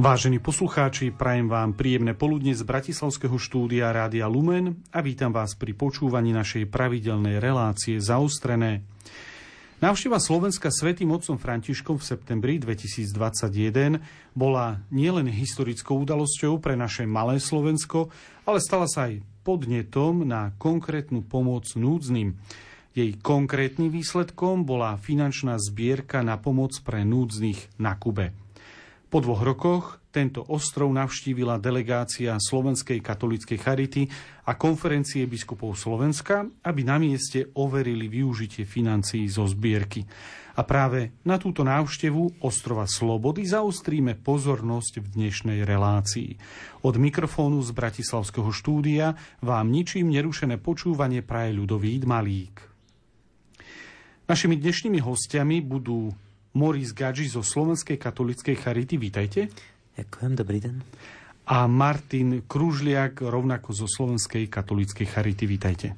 [0.00, 5.76] Vážení poslucháči, prajem vám príjemné poludne z Bratislavského štúdia Rádia Lumen a vítam vás pri
[5.76, 8.80] počúvaní našej pravidelnej relácie Zaostrené.
[9.84, 14.00] Návšteva Slovenska svätým otcom Františkom v septembri 2021
[14.32, 18.08] bola nielen historickou udalosťou pre naše malé Slovensko,
[18.48, 22.40] ale stala sa aj podnetom na konkrétnu pomoc núdznym.
[22.96, 28.32] Jej konkrétnym výsledkom bola finančná zbierka na pomoc pre núdznych na Kube.
[29.10, 34.02] Po dvoch rokoch tento ostrov navštívila delegácia Slovenskej katolíckej charity
[34.46, 40.06] a konferencie biskupov Slovenska, aby na mieste overili využitie financií zo zbierky.
[40.54, 46.38] A práve na túto návštevu ostrova Slobody zaostríme pozornosť v dnešnej relácii.
[46.86, 52.62] Od mikrofónu z Bratislavského štúdia vám ničím nerušené počúvanie praje ľudový Malík.
[54.30, 56.14] Našimi dnešnými hostiami budú
[56.50, 58.98] Moris Gadži zo Slovenskej katolíckej charity.
[58.98, 59.40] Vítajte.
[59.94, 60.76] Ďakujem, dobrý deň.
[61.50, 65.44] A Martin Kružliak, rovnako zo Slovenskej katolíckej charity.
[65.46, 65.94] Vítajte.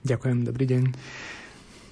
[0.00, 0.84] Ďakujem, dobrý deň.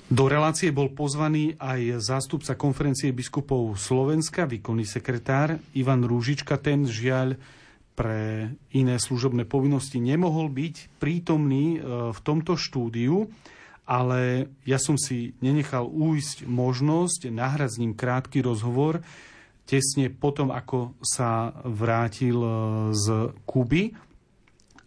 [0.09, 6.57] Do relácie bol pozvaný aj zástupca konferencie biskupov Slovenska, výkonný sekretár Ivan Rúžička.
[6.57, 7.37] Ten žiaľ
[7.93, 11.79] pre iné služobné povinnosti nemohol byť prítomný e,
[12.15, 13.29] v tomto štúdiu
[13.89, 19.01] ale ja som si nenechal újsť možnosť nahrať s ním krátky rozhovor
[19.69, 22.51] tesne potom, ako sa vrátil e,
[22.97, 23.93] z Kuby.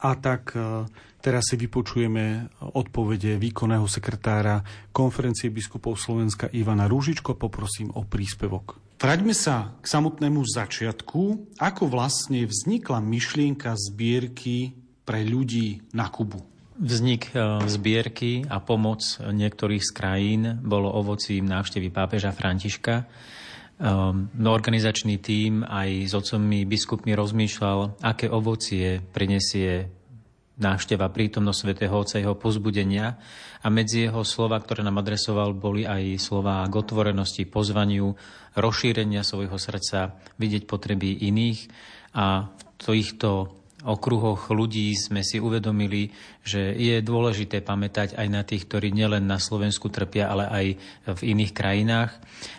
[0.01, 0.89] A tak e,
[1.21, 7.37] teraz si vypočujeme odpovede výkonného sekretára konferencie biskupov Slovenska Ivana Rúžičko.
[7.37, 8.81] Poprosím o príspevok.
[8.97, 11.21] Vráťme sa k samotnému začiatku.
[11.61, 14.73] Ako vlastne vznikla myšlienka zbierky
[15.05, 16.50] pre ľudí na Kubu?
[16.81, 23.05] Vznik e, zbierky a pomoc niektorých z krajín bolo ovocím návštevy pápeža Františka.
[23.81, 29.89] No, organizačný tím aj s otcommi biskupmi rozmýšľal, aké ovocie prinesie
[30.61, 33.17] návšteva prítomnosť svätého Otca jeho pozbudenia
[33.65, 38.13] a medzi jeho slova, ktoré nám adresoval, boli aj slova k otvorenosti, pozvaniu,
[38.53, 41.59] rozšírenia svojho srdca, vidieť potreby iných
[42.13, 46.09] a v týchto okruhoch ľudí sme si uvedomili,
[46.41, 50.65] že je dôležité pamätať aj na tých, ktorí nielen na Slovensku trpia, ale aj
[51.17, 52.11] v iných krajinách.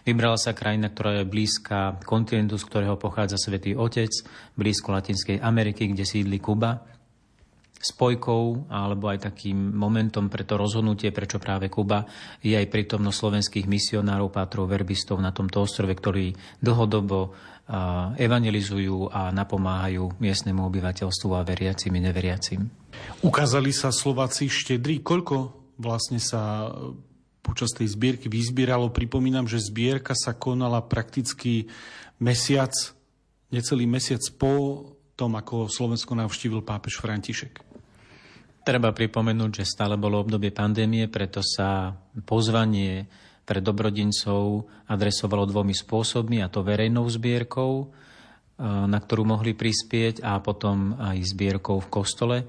[0.06, 4.12] Vybrala sa krajina, ktorá je blízka kontinentu, z ktorého pochádza Svetý Otec,
[4.55, 6.92] blízko Latinskej Ameriky, kde sídli Kuba
[7.82, 12.06] spojkou alebo aj takým momentom pre to rozhodnutie, prečo práve Kuba
[12.38, 16.31] je aj prítomnosť slovenských misionárov, pátrov, verbistov na tomto ostrove, ktorí
[16.62, 17.34] dlhodobo
[18.19, 22.60] evangelizujú a napomáhajú miestnemu obyvateľstvu a veriacim i neveriacim.
[23.22, 25.03] Ukázali sa Slováci štedrí?
[25.03, 26.70] Koľko vlastne sa
[27.43, 28.94] počas tej zbierky vyzbieralo?
[28.94, 31.70] Pripomínam, že zbierka sa konala prakticky
[32.22, 32.70] mesiac,
[33.50, 34.84] necelý mesiac po
[35.16, 37.72] tom, ako Slovensko navštívil pápež František.
[38.62, 43.11] Treba pripomenúť, že stále bolo obdobie pandémie, preto sa pozvanie
[43.43, 47.87] pre dobrodincov adresovalo dvomi spôsobmi, a to verejnou zbierkou, e,
[48.62, 52.37] na ktorú mohli prispieť a potom aj zbierkou v kostole.
[52.39, 52.47] E,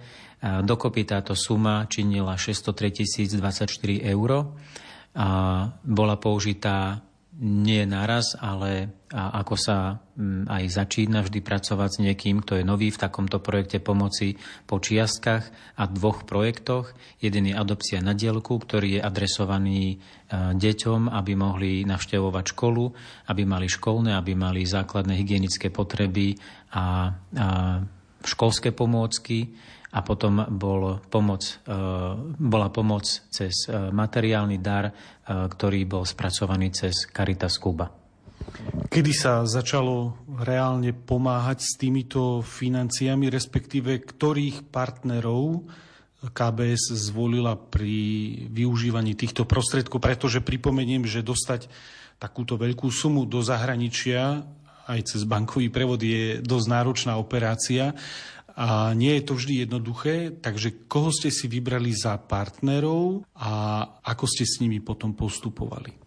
[0.62, 3.74] dokopy táto suma činila 603 024
[4.06, 4.54] eur
[5.18, 5.30] a
[5.82, 7.02] bola použitá
[7.42, 12.94] nie naraz, ale ako sa mm, aj začína vždy pracovať s niekým, kto je nový
[12.94, 14.38] v takomto projekte pomoci
[14.70, 16.94] po čiastkách a dvoch projektoch.
[17.18, 19.96] Jeden je adopcia na dielku, ktorý je adresovaný e,
[20.54, 22.86] deťom, aby mohli navštevovať školu,
[23.34, 26.38] aby mali školné, aby mali základné hygienické potreby
[26.70, 26.86] a, a
[28.22, 29.58] školské pomôcky
[29.94, 31.74] a potom bol pomoc, e,
[32.42, 34.94] bola pomoc cez e, materiálny dar, e,
[35.30, 37.94] ktorý bol spracovaný cez Caritas Kuba.
[38.90, 45.64] Kedy sa začalo reálne pomáhať s týmito financiami, respektíve ktorých partnerov
[46.24, 47.96] KBS zvolila pri
[48.50, 51.68] využívaní týchto prostriedkov, pretože pripomeniem, že dostať
[52.18, 54.44] takúto veľkú sumu do zahraničia
[54.84, 57.96] aj cez bankový prevod je dosť náročná operácia
[58.54, 63.52] a nie je to vždy jednoduché, takže koho ste si vybrali za partnerov a
[64.06, 66.04] ako ste s nimi potom postupovali?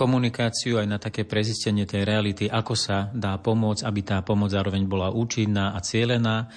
[0.00, 4.88] Komunikáciu aj na také prezistenie tej reality, ako sa dá pomôcť, aby tá pomoc zároveň
[4.88, 6.48] bola účinná a cielená.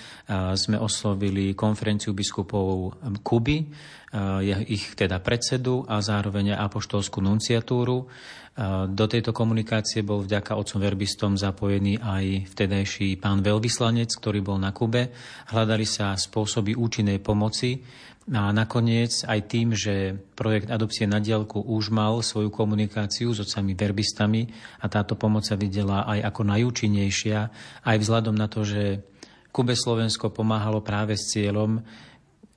[0.56, 3.68] Sme oslovili konferenciu biskupov Kuby,
[4.72, 8.08] ich teda predsedu a zároveň apoštolskú nunciatúru.
[8.88, 14.72] Do tejto komunikácie bol vďaka otcom verbistom zapojený aj vtedajší pán veľvyslanec, ktorý bol na
[14.72, 15.12] Kube.
[15.52, 17.82] Hľadali sa spôsoby účinnej pomoci
[18.32, 23.76] A nakoniec aj tým, že projekt adopcie na dielku už mal svoju komunikáciu s otcami
[23.76, 24.48] verbistami
[24.80, 27.40] a táto pomoc sa videla aj ako najúčinnejšia,
[27.84, 29.04] aj vzhľadom na to, že
[29.52, 31.84] Kube Slovensko pomáhalo práve s cieľom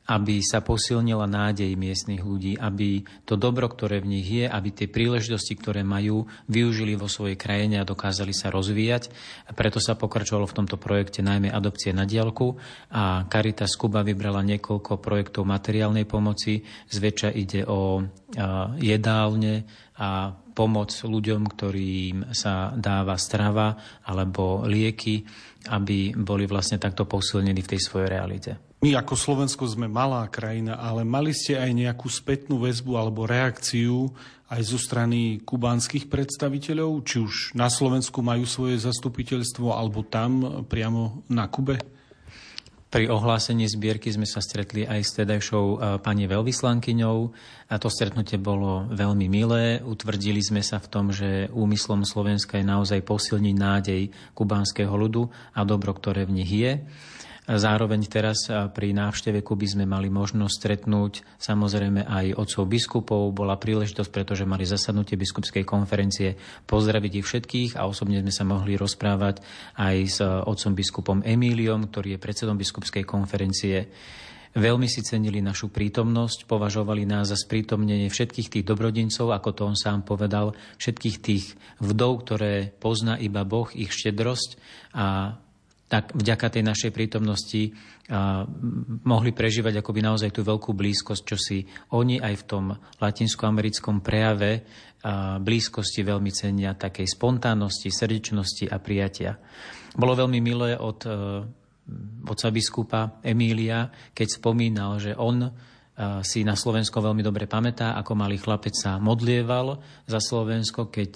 [0.06, 4.86] aby sa posilnila nádej miestnych ľudí, aby to dobro, ktoré v nich je, aby tie
[4.86, 9.10] príležitosti, ktoré majú, využili vo svojej krajine a dokázali sa rozvíjať.
[9.46, 12.54] A preto sa pokračovalo v tomto projekte najmä adopcie na diálku
[12.94, 16.62] a Caritas Kuba vybrala niekoľko projektov materiálnej pomoci.
[16.90, 18.02] Zväčša ide o
[18.78, 19.66] jedálne
[19.96, 25.20] a pomoc ľuďom, ktorým sa dáva strava alebo lieky,
[25.68, 28.65] aby boli vlastne takto posilnení v tej svojej realite.
[28.84, 34.12] My ako Slovensko sme malá krajina, ale mali ste aj nejakú spätnú väzbu alebo reakciu
[34.52, 41.24] aj zo strany kubánskych predstaviteľov, či už na Slovensku majú svoje zastupiteľstvo alebo tam priamo
[41.32, 41.80] na Kube?
[42.86, 47.18] Pri ohlásení zbierky sme sa stretli aj s tedajšou e, pani veľvyslankyňou
[47.66, 49.82] a to stretnutie bolo veľmi milé.
[49.82, 54.02] Utvrdili sme sa v tom, že úmyslom Slovenska je naozaj posilniť nádej
[54.38, 55.26] kubánskeho ľudu
[55.58, 56.72] a dobro, ktoré v nich je.
[57.46, 63.30] Zároveň teraz pri návšteve Kuby sme mali možnosť stretnúť samozrejme aj otcov biskupov.
[63.30, 66.34] Bola príležitosť, pretože mali zasadnutie biskupskej konferencie,
[66.66, 69.46] pozdraviť ich všetkých a osobne sme sa mohli rozprávať
[69.78, 73.94] aj s otcom biskupom Emíliom, ktorý je predsedom biskupskej konferencie.
[74.56, 79.76] Veľmi si cenili našu prítomnosť, považovali nás za sprítomnenie všetkých tých dobrodincov, ako to on
[79.78, 84.58] sám povedal, všetkých tých vdov, ktoré pozná iba Boh, ich štedrosť
[84.96, 85.38] a
[85.86, 87.70] tak vďaka tej našej prítomnosti
[88.10, 88.42] a,
[89.06, 91.62] mohli prežívať akoby naozaj tú veľkú blízkosť, čo si
[91.94, 92.64] oni aj v tom
[92.98, 94.66] latinskoamerickom prejave
[95.06, 99.38] a, blízkosti veľmi cenia, takej spontánnosti, srdečnosti a prijatia.
[99.94, 101.10] Bolo veľmi milé od e,
[102.26, 105.46] oca biskupa Emília, keď spomínal, že on
[106.20, 111.10] si na Slovensko veľmi dobre pamätá, ako malý chlapec sa modlieval za Slovensko, keď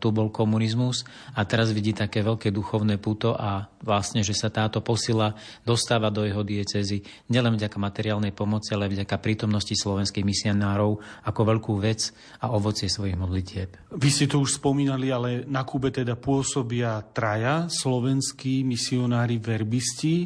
[0.00, 1.04] tu bol komunizmus
[1.36, 5.36] a teraz vidí také veľké duchovné puto a vlastne, že sa táto posila
[5.68, 10.96] dostáva do jeho diecezy nielen vďaka materiálnej pomoci, ale vďaka prítomnosti slovenských misionárov
[11.28, 13.76] ako veľkú vec a ovocie svojich modlitieb.
[13.92, 20.24] Vy ste to už spomínali, ale na Kube teda pôsobia traja slovenskí misionári verbisti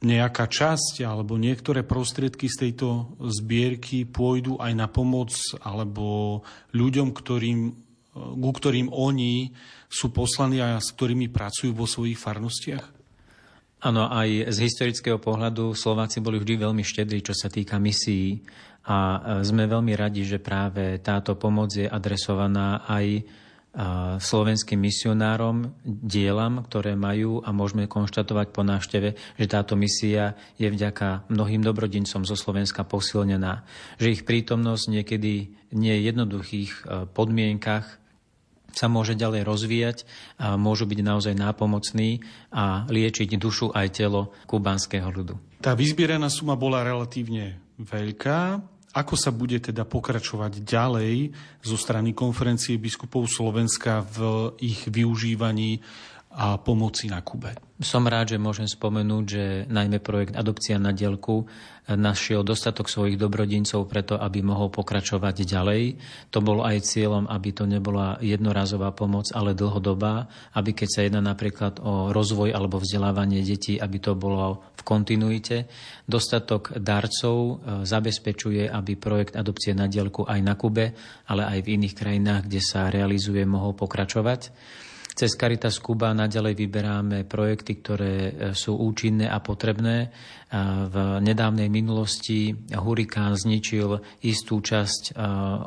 [0.00, 6.40] nejaká časť alebo niektoré prostriedky z tejto zbierky pôjdu aj na pomoc alebo
[6.72, 7.58] ľuďom, ktorým,
[8.16, 9.52] ku ktorým oni
[9.92, 12.86] sú poslaní a s ktorými pracujú vo svojich farnostiach?
[13.80, 18.44] Áno, aj z historického pohľadu Slováci boli vždy veľmi štedrí, čo sa týka misií
[18.88, 18.96] a
[19.44, 23.24] sme veľmi radi, že práve táto pomoc je adresovaná aj
[24.18, 29.08] slovenským misionárom, dielam, ktoré majú a môžeme konštatovať po návšteve,
[29.38, 33.62] že táto misia je vďaka mnohým dobrodincom zo Slovenska posilnená.
[34.02, 35.32] Že ich prítomnosť niekedy
[35.70, 36.80] nie jednoduchých e,
[37.14, 38.02] podmienkach
[38.74, 39.98] sa môže ďalej rozvíjať
[40.38, 42.22] a môžu byť naozaj nápomocní
[42.54, 45.62] a liečiť dušu aj telo kubanského ľudu.
[45.62, 48.62] Tá vyzbieraná suma bola relatívne veľká.
[48.90, 51.30] Ako sa bude teda pokračovať ďalej
[51.62, 55.78] zo strany konferencie biskupov Slovenska v ich využívaní
[56.30, 57.58] a pomoci na Kube?
[57.80, 61.48] Som rád, že môžem spomenúť, že najmä projekt Adopcia na dielku
[61.90, 65.82] našiel dostatok svojich dobrodincov preto, aby mohol pokračovať ďalej.
[66.30, 71.24] To bolo aj cieľom, aby to nebola jednorazová pomoc, ale dlhodobá, aby keď sa jedná
[71.24, 75.66] napríklad o rozvoj alebo vzdelávanie detí, aby to bolo v kontinuite.
[76.06, 77.54] Dostatok darcov e,
[77.88, 80.94] zabezpečuje, aby projekt Adopcie na dielku aj na Kube,
[81.26, 84.52] ale aj v iných krajinách, kde sa realizuje, mohol pokračovať.
[85.20, 90.08] Cez Caritas Kuba naďalej vyberáme projekty, ktoré e, sú účinné a potrebné.
[90.50, 95.14] V nedávnej minulosti hurikán zničil istú časť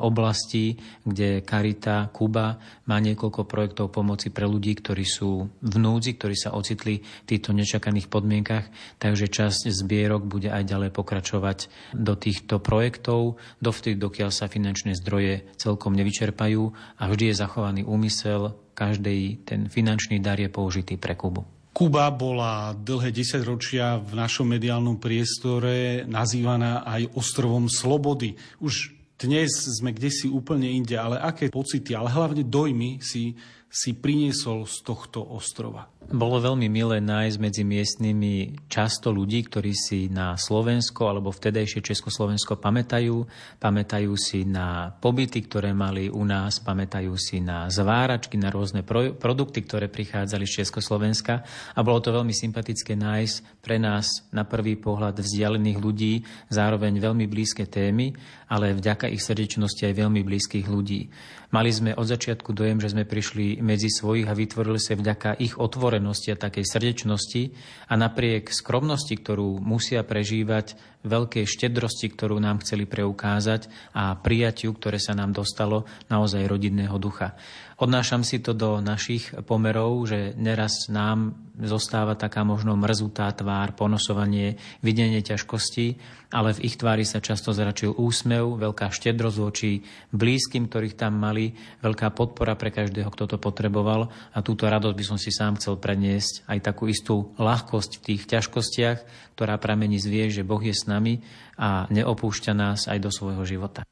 [0.04, 0.76] oblastí,
[1.08, 6.52] kde Carita Kuba má niekoľko projektov pomoci pre ľudí, ktorí sú v núdzi, ktorí sa
[6.52, 8.68] ocitli v týchto nečakaných podmienkach.
[9.00, 11.58] Takže časť zbierok bude aj ďalej pokračovať
[11.96, 16.62] do týchto projektov, dovtedy, dokiaľ sa finančné zdroje celkom nevyčerpajú
[17.00, 21.46] a vždy je zachovaný úmysel každý ten finančný dar je použitý pre Kubu.
[21.74, 28.38] Kuba bola dlhé desaťročia v našom mediálnom priestore nazývaná aj ostrovom slobody.
[28.62, 29.50] Už dnes
[29.82, 33.34] sme kde si úplne inde, ale aké pocity, ale hlavne dojmy si
[33.74, 35.90] si priniesol z tohto ostrova?
[36.04, 38.34] Bolo veľmi milé nájsť medzi miestnymi
[38.70, 43.26] často ľudí, ktorí si na Slovensko alebo vtedajšie Československo pamätajú.
[43.58, 49.16] Pamätajú si na pobyty, ktoré mali u nás, pamätajú si na zváračky, na rôzne pro-
[49.16, 51.42] produkty, ktoré prichádzali z Československa.
[51.74, 56.14] A bolo to veľmi sympatické nájsť pre nás na prvý pohľad vzdialených ľudí
[56.52, 58.14] zároveň veľmi blízke témy,
[58.46, 61.10] ale vďaka ich srdečnosti aj veľmi blízkych ľudí.
[61.54, 65.54] Mali sme od začiatku dojem, že sme prišli medzi svojich a vytvorili sa vďaka ich
[65.54, 67.54] otvorenosti a takej srdečnosti
[67.86, 70.74] a napriek skromnosti, ktorú musia prežívať,
[71.06, 77.38] veľkej štedrosti, ktorú nám chceli preukázať a prijatiu, ktoré sa nám dostalo naozaj rodinného ducha.
[77.84, 84.56] Odnášam si to do našich pomerov, že neraz nám zostáva taká možno mrzutá tvár, ponosovanie,
[84.80, 86.00] videnie ťažkostí,
[86.32, 89.84] ale v ich tvári sa často zračil úsmev, veľká štedrosť voči
[90.16, 91.52] blízkym, ktorých tam mali,
[91.84, 95.76] veľká podpora pre každého, kto to potreboval a túto radosť by som si sám chcel
[95.76, 98.98] predniesť, aj takú istú ľahkosť v tých ťažkostiach,
[99.36, 101.20] ktorá pramení z vie, že Boh je s nami
[101.60, 103.84] a neopúšťa nás aj do svojho života.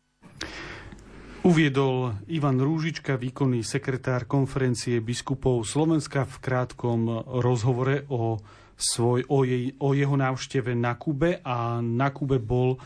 [1.43, 8.39] Uviedol Ivan Rúžička, výkonný sekretár konferencie biskupov Slovenska v krátkom rozhovore o,
[8.79, 12.79] svoj, o, jej, o jeho návšteve na Kube a na Kube bol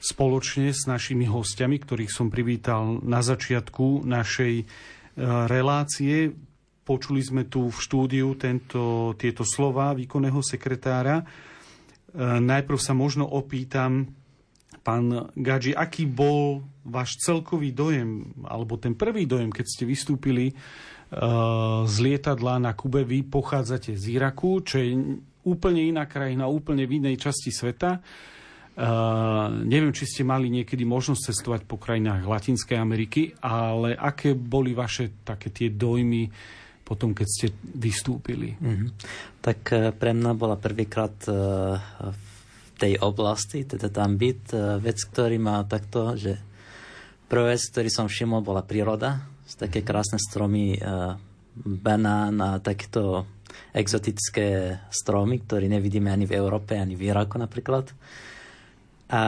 [0.00, 4.64] spoločne s našimi hostiami, ktorých som privítal na začiatku našej e,
[5.44, 6.32] relácie.
[6.88, 11.20] Počuli sme tu v štúdiu tento, tieto slova výkonného sekretára.
[11.20, 11.24] E,
[12.40, 14.16] najprv sa možno opýtam,
[14.88, 21.84] Pán Gadži, aký bol váš celkový dojem, alebo ten prvý dojem, keď ste vystúpili uh,
[21.84, 23.04] z lietadla na Kube?
[23.04, 24.96] Vy pochádzate z Iraku, čo je
[25.44, 28.00] úplne iná krajina, úplne v inej časti sveta.
[28.80, 34.72] Uh, neviem, či ste mali niekedy možnosť cestovať po krajinách Latinskej Ameriky, ale aké boli
[34.72, 36.32] vaše také tie dojmy
[36.80, 38.56] potom, keď ste vystúpili?
[38.56, 38.88] Mm-hmm.
[39.44, 42.27] Tak eh, pre mňa bola prvýkrát v
[42.78, 44.54] tej oblasti, teda tam byt.
[44.54, 46.38] E, vec, ktorý má takto, že
[47.26, 49.26] prvá vec, ktorý som všimol, bola príroda.
[49.44, 50.80] Z také krásne stromy, e,
[51.58, 53.26] banán a takéto
[53.74, 57.90] exotické stromy, ktoré nevidíme ani v Európe, ani v Iraku napríklad.
[59.08, 59.22] A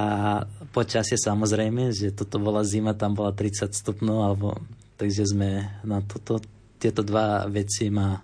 [0.71, 4.61] počasie samozrejme, že toto bola zima, tam bola 30 stupňov, alebo,
[5.01, 6.45] takže sme na toto,
[6.77, 8.21] tieto dva veci ma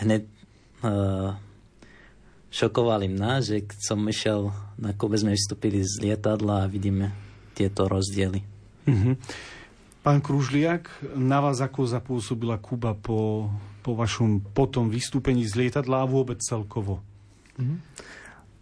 [0.00, 1.36] hneď uh,
[2.56, 4.48] šokovali mňa, že keď som išiel
[4.80, 7.12] na Kube, sme vystúpili z lietadla a vidíme
[7.52, 8.40] tieto rozdiely.
[8.88, 9.14] Mm-hmm.
[10.00, 13.52] Pán Kružliak, na vás ako zapôsobila Kuba po,
[13.84, 17.04] po vašom potom vystúpení z lietadla a vôbec celkovo?
[17.60, 17.78] Mm-hmm.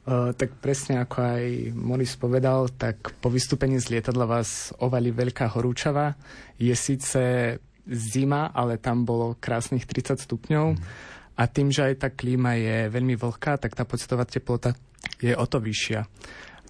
[0.04, 5.54] Uh, tak presne ako aj Moris povedal, tak po vystúpení z lietadla vás ovali veľká
[5.54, 6.18] horúčava.
[6.58, 10.66] Je síce zima, ale tam bolo krásnych 30 stupňov.
[10.74, 14.78] Mm a tým, že aj tá klíma je veľmi vlhká, tak tá pocitová teplota
[15.18, 16.06] je o to vyššia.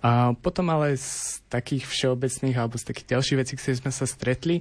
[0.04, 4.60] A potom ale z takých všeobecných alebo z takých ďalších vecí, ktoré sme sa stretli,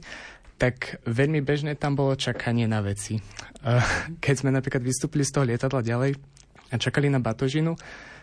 [0.55, 3.19] tak veľmi bežné tam bolo čakanie na veci.
[4.23, 6.15] Keď sme napríklad vystúpili z toho lietadla ďalej
[6.71, 7.75] a čakali na batožinu,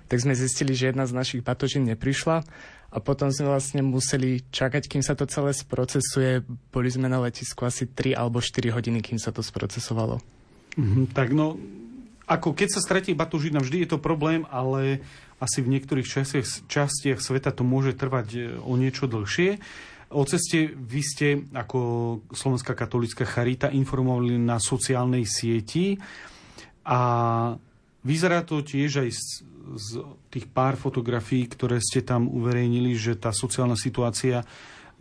[0.09, 2.43] tak sme zistili, že jedna z našich batožín neprišla
[2.91, 6.43] a potom sme vlastne museli čakať, kým sa to celé sprocesuje.
[6.73, 10.40] Boli sme na letisku asi 3 alebo 4 hodiny, kým sa to sprocesovalo.
[10.79, 11.59] Mm-hmm, tak no,
[12.31, 15.03] ako keď sa stretí batožina, vždy je to problém, ale
[15.43, 19.59] asi v niektorých častiach, častiach sveta to môže trvať e, o niečo dlhšie.
[20.15, 21.79] O ceste vy ste ako
[22.31, 25.97] Slovenská katolická charita informovali na sociálnej sieti
[26.83, 27.01] a
[28.03, 29.27] vyzerá to tiež aj z,
[29.75, 29.89] z
[30.29, 34.47] tých pár fotografií, ktoré ste tam uverejnili, že tá sociálna situácia e,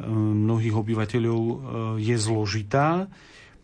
[0.10, 1.56] mnohých obyvateľov e,
[2.00, 3.06] je zložitá.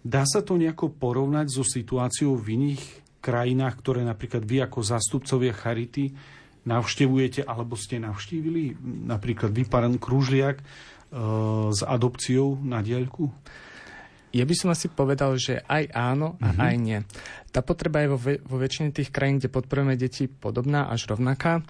[0.05, 2.83] Dá sa to nejako porovnať so situáciou v iných
[3.25, 6.13] krajinách, ktoré napríklad vy ako zástupcovia Charity
[6.69, 8.77] navštevujete alebo ste navštívili?
[9.09, 10.65] Napríklad vy, pán Kružliak, e,
[11.73, 13.33] s adopciou na diaľku?
[14.29, 16.67] Ja by som asi povedal, že aj áno a uh-huh.
[16.69, 16.99] aj nie.
[17.49, 21.65] Tá potreba je vo, vo väčšine tých krajín, kde podporujeme deti, podobná až rovnaká.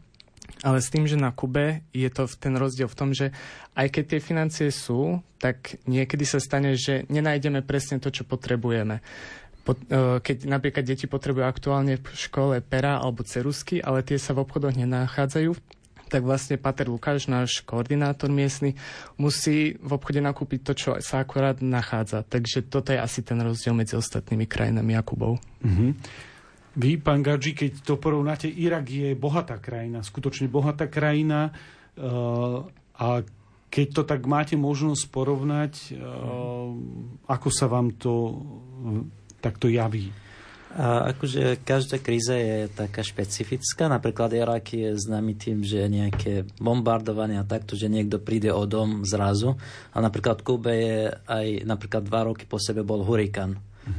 [0.66, 3.30] Ale s tým, že na Kube je to ten rozdiel v tom, že
[3.78, 8.98] aj keď tie financie sú, tak niekedy sa stane, že nenájdeme presne to, čo potrebujeme.
[8.98, 9.74] E,
[10.26, 14.74] keď napríklad deti potrebujú aktuálne v škole pera alebo cerusky, ale tie sa v obchodoch
[14.74, 15.54] nenachádzajú,
[16.10, 18.78] tak vlastne Pater Lukáš, náš koordinátor miestny,
[19.18, 22.22] musí v obchode nakúpiť to, čo sa akorát nachádza.
[22.22, 25.42] Takže toto je asi ten rozdiel medzi ostatnými krajinami a Kubou.
[25.66, 25.92] Mm-hmm.
[26.76, 31.56] Vy, pán Gadži, keď to porovnáte, Irak je bohatá krajina, skutočne bohatá krajina
[31.96, 32.68] uh,
[33.00, 33.24] a
[33.72, 36.72] keď to tak máte možnosť porovnať, uh,
[37.32, 38.44] ako sa vám to
[39.40, 40.12] takto javí?
[40.76, 43.88] A akože každá kríza je taká špecifická.
[43.88, 49.08] Napríklad Irak je známy tým, že nejaké bombardovanie a takto, že niekto príde o dom
[49.08, 49.56] zrazu.
[49.96, 51.00] A napríklad Kube je
[51.32, 53.56] aj napríklad dva roky po sebe bol hurikán.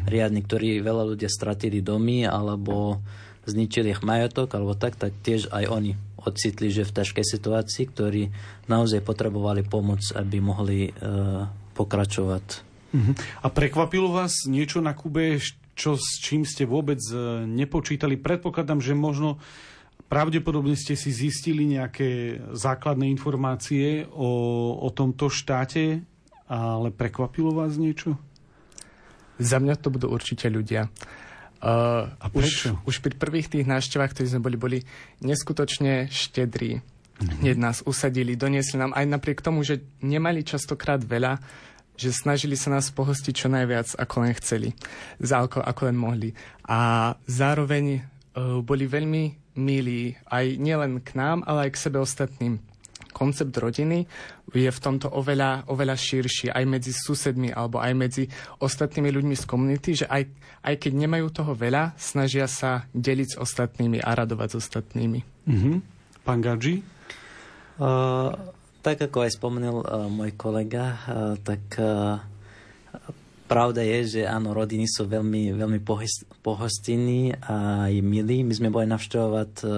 [0.06, 3.00] Riadny, ktorý veľa ľudia stratili domy alebo
[3.46, 5.92] zničili ich majotok alebo tak, tak tiež aj oni
[6.26, 8.22] ocitli, že v ťažkej situácii, ktorí
[8.66, 11.46] naozaj potrebovali pomoc, aby mohli uh,
[11.78, 12.46] pokračovať.
[12.90, 13.14] Uh-huh.
[13.42, 15.38] A prekvapilo vás niečo na Kube,
[15.78, 18.18] čo, s čím ste vôbec uh, nepočítali?
[18.18, 19.38] Predpokladám, že možno
[20.10, 24.30] pravdepodobne ste si zistili nejaké základné informácie o,
[24.82, 26.02] o tomto štáte,
[26.50, 28.18] ale prekvapilo vás niečo?
[29.36, 30.88] Za mňa to budú určite ľudia.
[31.56, 32.76] Uh, a prečo?
[32.84, 34.78] Už, už pri prvých tých návštevách, ktorí sme boli, boli
[35.24, 36.80] neskutočne štedrí.
[36.80, 37.40] Mm-hmm.
[37.40, 41.40] Hneď nás usadili, doniesli nám aj napriek tomu, že nemali častokrát veľa,
[41.96, 44.76] že snažili sa nás pohostiť čo najviac, ako len chceli.
[45.16, 46.30] Za ako, ako len mohli.
[46.68, 48.04] A zároveň
[48.36, 52.60] uh, boli veľmi milí aj nielen k nám, ale aj k sebe ostatným
[53.16, 54.04] koncept rodiny
[54.52, 58.28] je v tomto oveľa, oveľa širší aj medzi susedmi alebo aj medzi
[58.60, 60.28] ostatnými ľuďmi z komunity, že aj,
[60.60, 65.20] aj keď nemajú toho veľa, snažia sa deliť s ostatnými a radovať s ostatnými.
[65.48, 65.76] Mm-hmm.
[66.28, 66.84] Pán Gadži?
[67.80, 68.36] Uh,
[68.84, 72.20] tak ako aj spomenul uh, môj kolega, uh, tak uh,
[73.48, 75.80] pravda je, že áno, rodiny sú veľmi, veľmi
[76.42, 78.42] pohostinní a aj milí.
[78.42, 79.70] My sme boli navštevovať uh,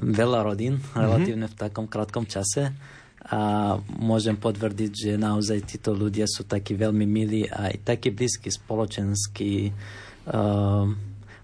[0.00, 0.96] veľa rodín mm-hmm.
[1.00, 2.72] relatívne v takom krátkom čase
[3.26, 8.54] a môžem potvrdiť, že naozaj títo ľudia sú takí veľmi milí a aj takí blízky
[8.54, 9.74] spoločenskí.
[10.30, 10.94] Uh,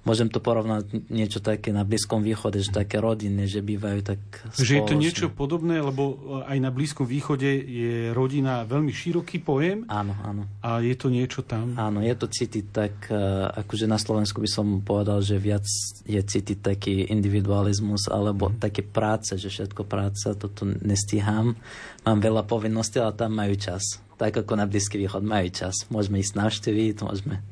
[0.02, 4.66] môžem to porovnať niečo také na Blízkom východe, že také rodiny, že bývajú tak spoločne.
[4.66, 6.14] Že je to niečo podobné, lebo e,
[6.50, 9.86] aj na Blízkom východe je rodina veľmi široký pojem.
[9.86, 10.42] Áno, áno.
[10.60, 11.78] A je to niečo tam?
[11.78, 13.22] Áno, je to cítiť tak, e,
[13.62, 15.66] akože na Slovensku by som povedal, že viac
[16.02, 18.58] je cítiť taký individualizmus, alebo mm.
[18.58, 21.54] také práce, že všetko práca, toto nestíham.
[22.02, 24.02] Mám veľa povinností, ale tam majú čas.
[24.18, 25.86] Tak ako na Blízky východ majú čas.
[25.94, 27.42] Môžeme ísť navštíviť, môžeme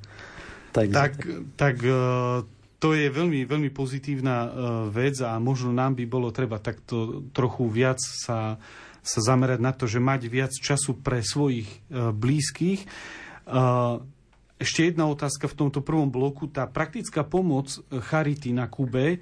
[0.71, 1.13] tak, tak,
[1.59, 1.93] tak e,
[2.79, 4.49] to je veľmi, veľmi pozitívna e,
[4.95, 8.57] vec a možno nám by bolo treba takto trochu viac sa,
[9.03, 12.87] sa zamerať na to, že mať viac času pre svojich e, blízkych.
[14.61, 16.47] Ešte jedna otázka v tomto prvom bloku.
[16.47, 19.19] Tá praktická pomoc Charity na Kube,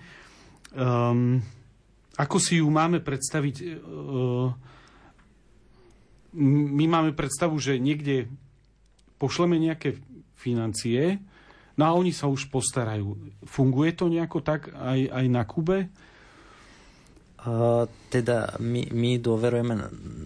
[0.74, 1.40] um,
[2.18, 3.56] ako si ju máme predstaviť?
[3.78, 4.50] Uh,
[6.34, 8.26] my máme predstavu, že niekde
[9.22, 10.02] pošleme nejaké
[10.38, 11.22] financie,
[11.78, 13.14] No a oni sa už postarajú.
[13.46, 15.78] Funguje to nejako tak aj, aj na Kube?
[17.38, 19.78] Uh, teda my, my dôverujeme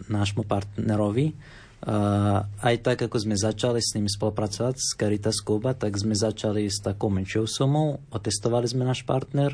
[0.08, 1.36] nášmu partnerovi.
[1.82, 6.70] Uh, aj tak, ako sme začali s nimi spolupracovať s Caritas Kuba, tak sme začali
[6.72, 9.52] s takou menšou sumou, otestovali sme náš partner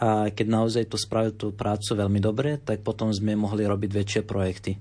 [0.00, 4.22] a keď naozaj to spravil tú prácu veľmi dobre, tak potom sme mohli robiť väčšie
[4.26, 4.80] projekty.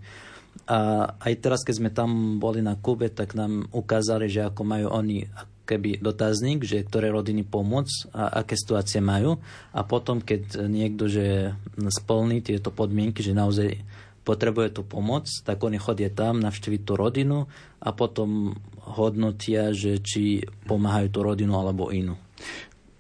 [0.70, 4.88] A aj teraz, keď sme tam boli na Kube, tak nám ukázali, že ako majú
[4.94, 5.26] oni
[5.70, 9.38] keby dotazník, že ktoré rodiny pomôcť a aké situácie majú.
[9.74, 13.78] A potom, keď niekto že splní tieto podmienky, že naozaj
[14.26, 17.50] potrebuje tú pomoc, tak oni chodia tam navštíviť tú rodinu
[17.82, 18.58] a potom
[18.98, 22.18] hodnotia, že či pomáhajú tú rodinu alebo inú.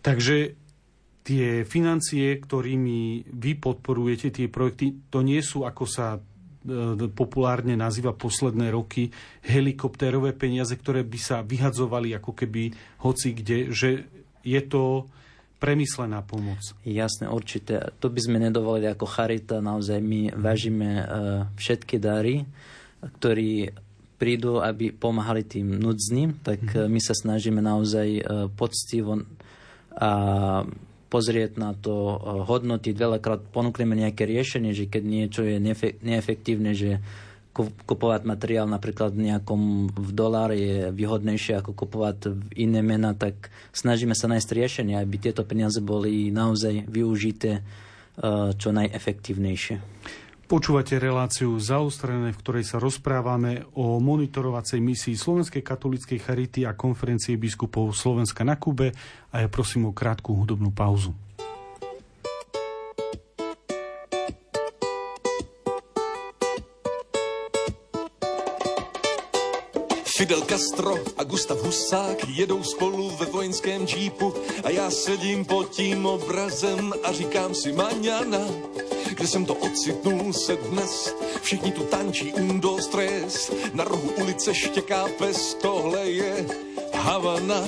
[0.06, 0.58] Takže
[1.26, 6.18] tie financie, ktorými vy podporujete tie projekty, to nie sú, ako sa
[7.12, 9.10] populárne nazýva posledné roky
[9.44, 13.90] helikoptérové peniaze, ktoré by sa vyhadzovali ako keby hoci kde, že
[14.46, 15.10] je to
[15.60, 16.64] premyslená pomoc.
[16.88, 17.92] Jasné, určite.
[18.00, 19.60] To by sme nedovolili ako charita.
[19.60, 21.06] Naozaj my vážime uh,
[21.60, 22.48] všetky dary,
[23.04, 23.76] ktorí
[24.20, 26.92] prídu, aby pomáhali tým núdznym, tak mm-hmm.
[26.92, 28.20] my sa snažíme naozaj
[28.60, 29.24] poctivo
[29.96, 30.12] a
[31.10, 32.94] pozrieť na to, eh, hodnotiť.
[32.96, 35.58] Veľakrát ponúkneme nejaké riešenie, že keď niečo je
[36.06, 37.02] neefektívne, že
[37.60, 43.52] kupovať materiál napríklad v nejakom v doláre je výhodnejšie ako kupovať v iné mena, tak
[43.76, 47.64] snažíme sa nájsť riešenie, aby tieto peniaze boli naozaj využité eh,
[48.56, 49.76] čo najefektívnejšie.
[50.50, 57.38] Počúvate reláciu zaostrené, v ktorej sa rozprávame o monitorovacej misii Slovenskej katolíckej charity a konferencie
[57.38, 58.90] biskupov Slovenska na Kube
[59.30, 61.14] a ja prosím o krátku hudobnú pauzu.
[70.18, 74.34] Fidel Castro a Gustav Husák jedou spolu ve vojenském džípu
[74.66, 78.42] a já sedím pod tím obrazem a říkám si maňana
[79.20, 81.16] kde jsem to ocitnul se dnes.
[81.42, 86.46] Všichni tu tančí undo stres, na rohu ulice štěká pes, tohle je
[86.94, 87.64] Havana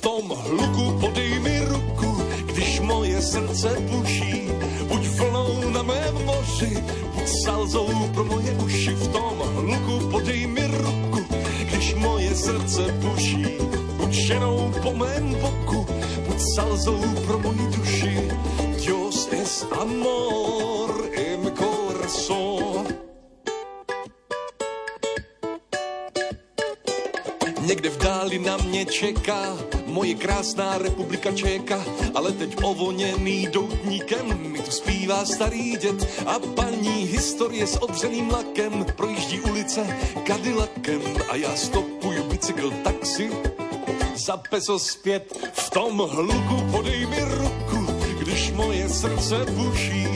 [0.00, 4.48] tom hluku podej mi ruku, když moje srdce buší.
[4.88, 6.84] Buď vlnou na mém moři,
[7.14, 8.90] buď salzou pro moje uši.
[8.90, 11.24] V tom hluku podej mi ruku,
[11.64, 13.46] když moje srdce buší.
[13.96, 15.86] Buď ženou po mém boku,
[16.26, 18.29] buď salzou pro moji duši.
[19.32, 22.86] Es amor en corazón.
[27.60, 34.58] Někde v dáli na mě čeká moje krásná republika Čeka, ale teď ovoněný doutníkem mi
[34.58, 39.86] tu zpívá starý dět a paní historie s odřeným lakem projíždí ulice
[40.26, 43.30] Cadillacem a já stopuju bicykl taxi
[44.16, 47.59] za peso zpět v tom hluku podej mi ruku,
[48.40, 50.06] když moje srdce buší,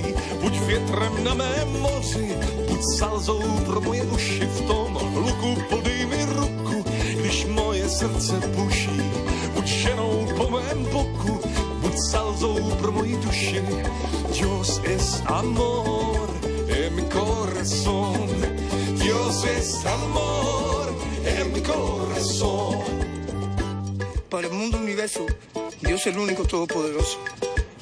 [0.40, 2.37] buď větrem na mém moři,
[2.68, 6.84] buď salzou pro moje uši v tom hluku podej mi ruku,
[7.20, 9.00] když moje srdce buší,
[9.54, 11.40] buď ženou po mém boku,
[11.80, 13.62] buď salzou pro moji duši.
[14.32, 16.30] Dios es amor
[16.68, 18.28] en mi corazón.
[19.02, 22.78] Dios es amor en mi corazón.
[24.28, 25.26] Para el mundo universo,
[25.82, 27.18] Dios es el único todopoderoso.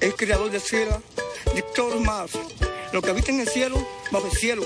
[0.03, 1.01] Es creador del cielo,
[1.55, 2.33] de todos los mares.
[2.93, 4.65] Lo que habita en el cielo, bajo el cielo.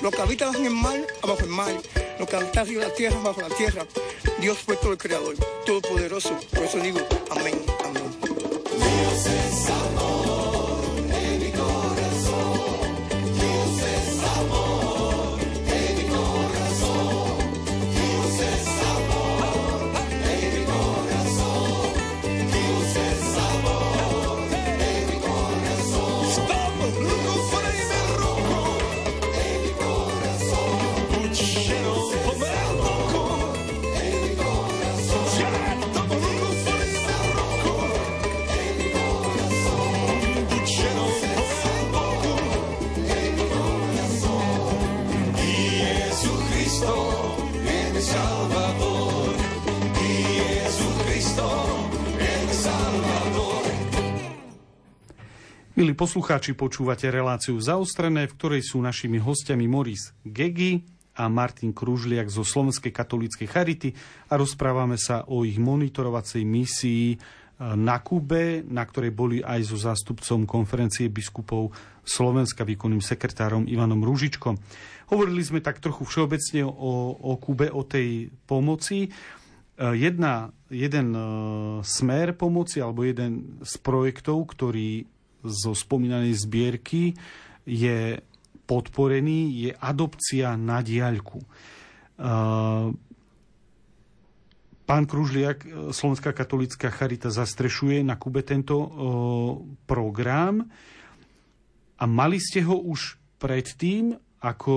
[0.00, 1.74] Lo que habita en el mar, abajo el mar.
[2.18, 3.84] Lo que habita arriba de la tierra, bajo la tierra.
[4.40, 6.30] Dios fue todo el creador, todopoderoso.
[6.54, 6.98] Por eso digo,
[7.30, 8.04] amén, amén.
[8.22, 10.09] Dios es amor
[55.80, 60.84] Milí poslucháči, počúvate reláciu zaostrené, v ktorej sú našimi hostiami Moris Gegi
[61.16, 63.96] a Martin Kružliak zo Slovenskej katolíckej charity
[64.28, 67.18] a rozprávame sa o ich monitorovacej misii e,
[67.80, 71.72] na Kube, na ktorej boli aj so zástupcom konferencie biskupov
[72.04, 74.60] Slovenska, výkonným sekretárom Ivanom Rúžičkom.
[75.08, 79.08] Hovorili sme tak trochu všeobecne o, o Kube, o tej pomoci.
[79.08, 79.10] E,
[79.80, 81.20] Jedna, jeden e,
[81.88, 85.08] smer pomoci alebo jeden z projektov, ktorý
[85.44, 87.16] zo spomínanej zbierky
[87.64, 88.20] je
[88.64, 91.42] podporený, je adopcia na diaľku.
[92.20, 92.94] Uh,
[94.86, 98.88] Pán Kružliak, Slovenská katolická charita zastrešuje na Kube tento uh,
[99.86, 100.66] program
[101.94, 104.74] a mali ste ho už predtým, ako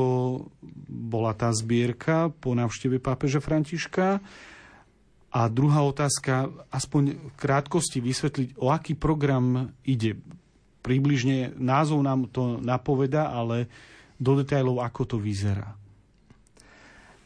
[0.89, 4.19] bola tá zbierka po návšteve pápeža Františka.
[5.33, 10.19] A druhá otázka, aspoň v krátkosti vysvetliť, o aký program ide
[10.83, 13.71] približne názov nám to napoveda, ale
[14.19, 15.73] do detajlov, ako to vyzerá.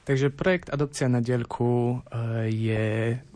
[0.08, 2.86] Takže projekt Adopcia na dielku eh, je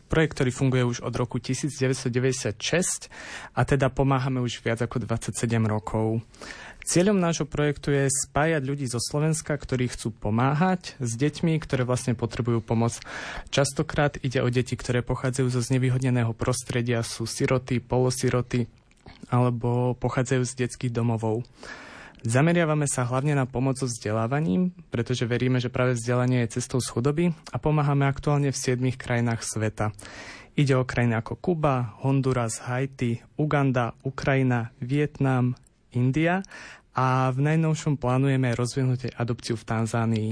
[0.08, 2.56] projekt, ktorý funguje už od roku 1996
[3.56, 5.36] a teda pomáhame už viac ako 27
[5.68, 6.20] rokov.
[6.84, 12.18] Cieľom nášho projektu je spájať ľudí zo Slovenska, ktorí chcú pomáhať s deťmi, ktoré vlastne
[12.18, 12.98] potrebujú pomoc.
[13.54, 18.66] Častokrát ide o deti, ktoré pochádzajú zo znevýhodneného prostredia, sú siroty, polosiroty,
[19.32, 21.48] alebo pochádzajú z detských domovov.
[22.22, 26.92] Zameriavame sa hlavne na pomoc so vzdelávaním, pretože veríme, že práve vzdelanie je cestou z
[26.94, 29.90] chudoby a pomáhame aktuálne v 7 krajinách sveta.
[30.54, 35.58] Ide o krajiny ako Kuba, Honduras, Haiti, Uganda, Ukrajina, Vietnam,
[35.98, 36.46] India
[36.94, 40.32] a v najnovšom plánujeme rozvinutie adopciu v Tanzánii.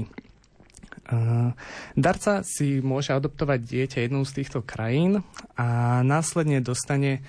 [1.98, 5.26] Darca si môže adoptovať dieťa jednou z týchto krajín
[5.58, 7.24] a následne dostane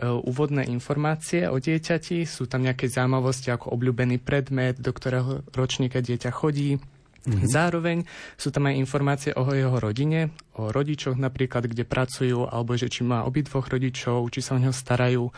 [0.00, 6.32] úvodné informácie o dieťati, sú tam nejaké zaujímavosti ako obľúbený predmet, do ktorého ročníka dieťa
[6.32, 6.80] chodí.
[7.22, 7.46] Mm-hmm.
[7.46, 8.02] Zároveň
[8.34, 13.06] sú tam aj informácie o jeho rodine, o rodičoch napríklad, kde pracujú, alebo že či
[13.06, 15.30] má obidvoch rodičov, či sa o neho starajú.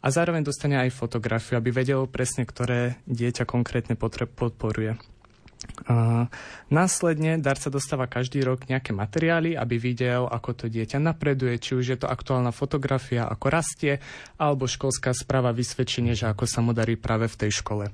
[0.00, 4.96] A zároveň dostane aj fotografiu, aby vedel presne, ktoré dieťa konkrétne podporuje.
[5.86, 6.28] Uh,
[6.68, 11.86] následne darca dostáva každý rok nejaké materiály, aby videl, ako to dieťa napreduje, či už
[11.86, 13.98] je to aktuálna fotografia, ako rastie,
[14.36, 17.88] alebo školská správa vysvedčenie, že ako sa mu darí práve v tej škole.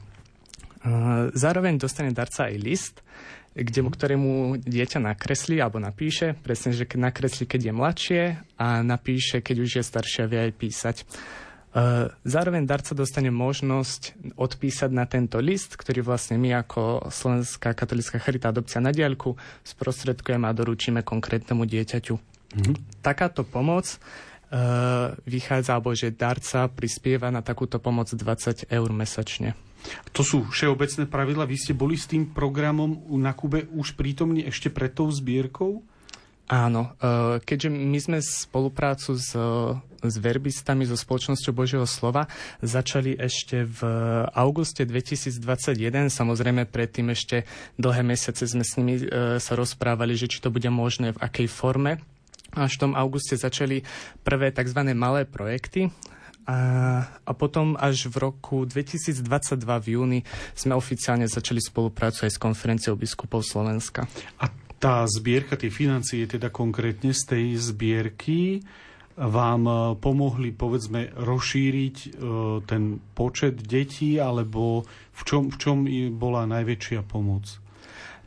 [1.32, 3.06] Zároveň dostane darca aj list,
[3.54, 8.22] kde, ktorému dieťa nakreslí alebo napíše, presne, že nakreslí, keď je mladšie
[8.58, 10.96] a napíše, keď už je staršie a vie aj písať.
[11.72, 18.20] Uh, zároveň darca dostane možnosť odpísať na tento list, ktorý vlastne my ako Slovenská katolická
[18.20, 22.12] charita adopcia na diaľku sprostredkujeme a doručíme konkrétnemu dieťaťu.
[22.12, 23.00] Mm-hmm.
[23.00, 29.56] Takáto pomoc uh, vychádza, alebo že darca prispieva na takúto pomoc 20 eur mesačne.
[30.12, 31.48] To sú všeobecné pravidla.
[31.48, 35.80] Vy ste boli s tým programom na Kube už prítomní ešte pred tou zbierkou?
[36.52, 39.32] Áno, uh, keďže my sme spoluprácu s
[40.02, 42.26] s verbistami zo spoločnosťou Božieho slova
[42.60, 43.80] začali ešte v
[44.34, 46.10] auguste 2021.
[46.10, 47.46] Samozrejme predtým ešte
[47.78, 51.48] dlhé mesiace sme s nimi e, sa rozprávali, že či to bude možné, v akej
[51.50, 52.02] forme.
[52.52, 53.80] Až v tom auguste začali
[54.26, 54.80] prvé tzv.
[54.92, 55.88] malé projekty,
[56.42, 56.58] a,
[57.22, 59.22] a potom až v roku 2022
[59.62, 60.20] v júni
[60.58, 64.10] sme oficiálne začali spoluprácu aj s konferenciou biskupov Slovenska.
[64.42, 64.50] A
[64.82, 68.58] tá zbierka, tie financie teda konkrétne z tej zbierky
[69.16, 72.08] vám e, pomohli, povedzme, rozšíriť e,
[72.64, 75.78] ten počet detí, alebo v čom, v čom
[76.16, 77.62] bola najväčšia pomoc?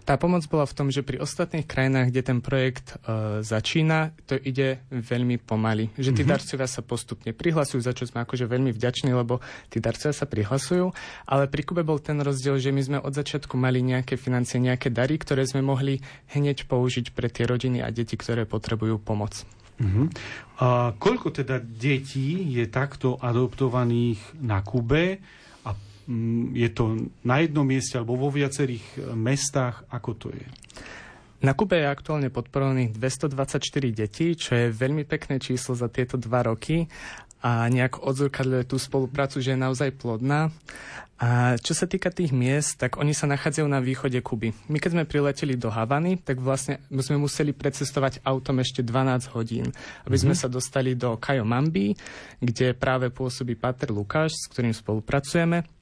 [0.05, 4.37] Tá pomoc bola v tom, že pri ostatných krajinách, kde ten projekt e, začína, to
[4.37, 5.89] ide veľmi pomaly.
[5.97, 6.29] Že tí mm-hmm.
[6.29, 9.41] darcovia sa postupne prihlasujú, za čo sme akože veľmi vďační, lebo
[9.73, 10.93] tí darcovia sa prihlasujú.
[11.25, 14.93] Ale pri Kube bol ten rozdiel, že my sme od začiatku mali nejaké financie, nejaké
[14.93, 15.97] dary, ktoré sme mohli
[16.37, 19.41] hneď použiť pre tie rodiny a deti, ktoré potrebujú pomoc.
[19.75, 20.07] Uh-huh.
[20.63, 25.19] A koľko teda detí je takto adoptovaných na Kube
[25.67, 25.75] a
[26.07, 26.83] mm, je to
[27.27, 29.83] na jednom mieste alebo vo viacerých mestách?
[29.91, 30.45] Ako to je?
[31.43, 33.59] Na Kube je aktuálne podporovaných 224
[33.91, 36.87] detí, čo je veľmi pekné číslo za tieto dva roky
[37.45, 40.49] a nejak odzrkadľuje tú spoluprácu, že je naozaj plodná.
[41.15, 44.51] A čo sa týka tých miest, tak oni sa nachádzajú na východe Kuby.
[44.67, 49.71] My keď sme prileteli do Havany, tak vlastne sme museli precestovať autom ešte 12 hodín,
[50.03, 50.23] aby mm-hmm.
[50.25, 50.41] sme mhm.
[50.41, 51.95] sa dostali do Kajomambi,
[52.41, 55.74] kde práve pôsobí Pater Lukáš, s ktorým spolupracujeme.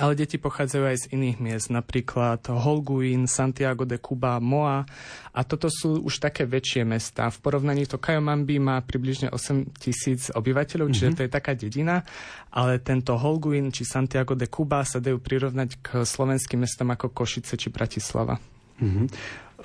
[0.00, 4.88] Ale deti pochádzajú aj z iných miest, napríklad Holguín, Santiago de Cuba, Moa.
[5.36, 7.28] A toto sú už také väčšie mesta.
[7.28, 10.96] V porovnaní to Kajomambi má približne 8 tisíc obyvateľov, mm-hmm.
[10.96, 11.16] čiže mhm.
[11.20, 12.00] to je taká dedina.
[12.48, 17.60] Ale tento Holguín či Santiago de Cuba sa dajú prirovnať k slovenským mestom ako Košice
[17.60, 18.40] či Bratislava.
[18.80, 19.06] Mm-hmm.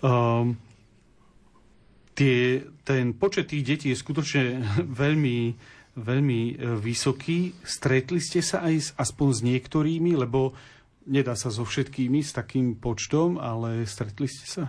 [0.04, 0.60] Um,
[2.18, 4.44] tie, ten počet tých detí je skutočne
[5.02, 5.38] veľmi
[5.98, 7.58] veľmi e, vysoký.
[7.66, 10.54] Stretli ste sa aj s, aspoň s niektorými, lebo
[11.10, 14.66] nedá sa so všetkými s takým počtom, ale stretli ste sa?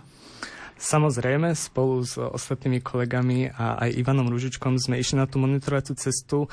[0.78, 6.46] Samozrejme, spolu s ostatnými kolegami a aj Ivanom Ružičkom sme išli na tú monitorovacú cestu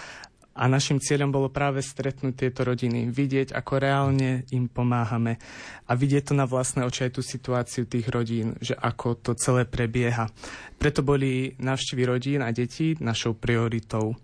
[0.56, 5.38] a našim cieľom bolo práve stretnúť tieto rodiny, vidieť, ako reálne im pomáhame
[5.86, 9.68] a vidieť to na vlastné oči aj tú situáciu tých rodín, že ako to celé
[9.68, 10.32] prebieha.
[10.80, 14.16] Preto boli návštevy rodín a detí našou prioritou.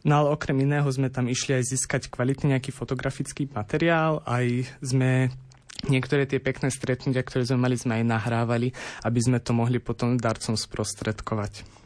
[0.00, 5.28] No ale okrem iného sme tam išli aj získať kvalitný nejaký fotografický materiál, aj sme
[5.88, 8.72] niektoré tie pekné stretnutia, ktoré sme mali, sme aj nahrávali,
[9.04, 11.80] aby sme to mohli potom darcom sprostredkovať.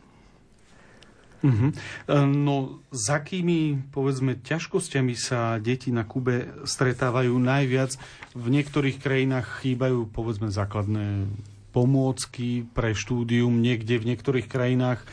[1.45, 1.77] Uh-huh.
[2.25, 8.01] No s akými, povedzme, ťažkosťami sa deti na Kube stretávajú najviac?
[8.33, 11.29] V niektorých krajinách chýbajú, povedzme, základné
[11.77, 15.05] pomôcky pre štúdium, niekde v niektorých krajinách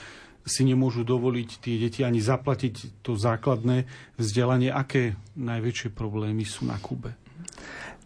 [0.46, 3.86] si nemôžu dovoliť tie deti ani zaplatiť to základné
[4.18, 4.74] vzdelanie.
[4.74, 7.14] Aké najväčšie problémy sú na Kube?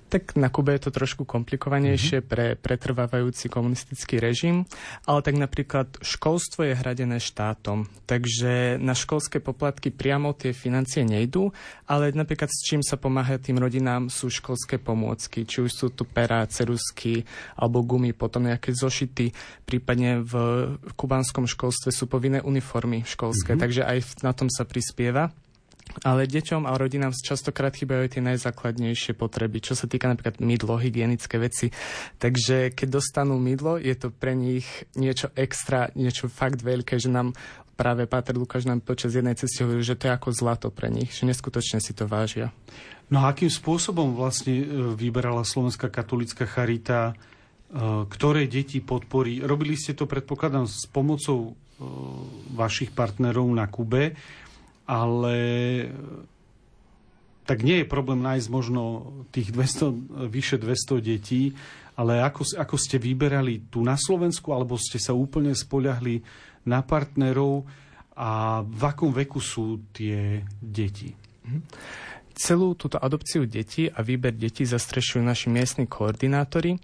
[0.06, 2.30] Tak na Kube je to trošku komplikovanejšie mm-hmm.
[2.30, 4.70] pre pretrvávajúci komunistický režim,
[5.10, 11.50] ale tak napríklad školstvo je hradené štátom, takže na školské poplatky priamo tie financie nejdú,
[11.90, 16.06] ale napríklad s čím sa pomáha tým rodinám sú školské pomôcky, či už sú tu
[16.06, 17.26] perá, cerusky
[17.58, 19.34] alebo gumy, potom nejaké zošity,
[19.66, 20.34] prípadne v
[20.94, 23.64] kubanskom školstve sú povinné uniformy školské, mm-hmm.
[23.66, 25.34] takže aj na tom sa prispieva.
[26.04, 31.40] Ale deťom a rodinám častokrát chýbajú tie najzákladnejšie potreby, čo sa týka napríklad mydlo, hygienické
[31.40, 31.72] veci.
[32.20, 34.66] Takže keď dostanú mydlo, je to pre nich
[34.98, 37.32] niečo extra, niečo fakt veľké, že nám
[37.76, 41.12] práve Páter Lukáš nám počas jednej cesty hovoril, že to je ako zlato pre nich,
[41.12, 42.50] že neskutočne si to vážia.
[43.12, 44.66] No a akým spôsobom vlastne e,
[44.98, 47.14] vyberala Slovenská katolická charita, e,
[48.10, 49.46] ktoré deti podporí?
[49.46, 51.86] Robili ste to, predpokladám, s pomocou e,
[52.58, 54.18] vašich partnerov na Kube,
[54.86, 55.38] ale
[57.46, 58.82] tak nie je problém nájsť možno
[59.30, 61.54] tých 200, vyše 200 detí,
[61.96, 66.26] ale ako, ako ste vyberali tu na Slovensku, alebo ste sa úplne spoľahli
[66.66, 67.64] na partnerov
[68.18, 71.14] a v akom veku sú tie deti?
[72.36, 76.76] Celú túto adopciu detí a výber detí zastrešujú naši miestni koordinátori.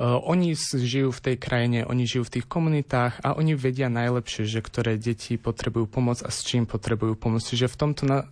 [0.00, 4.60] Oni žijú v tej krajine, oni žijú v tých komunitách a oni vedia najlepšie, že
[4.60, 7.40] ktoré deti potrebujú pomoc a s čím potrebujú pomoc.
[7.40, 8.28] Čiže v tomto na,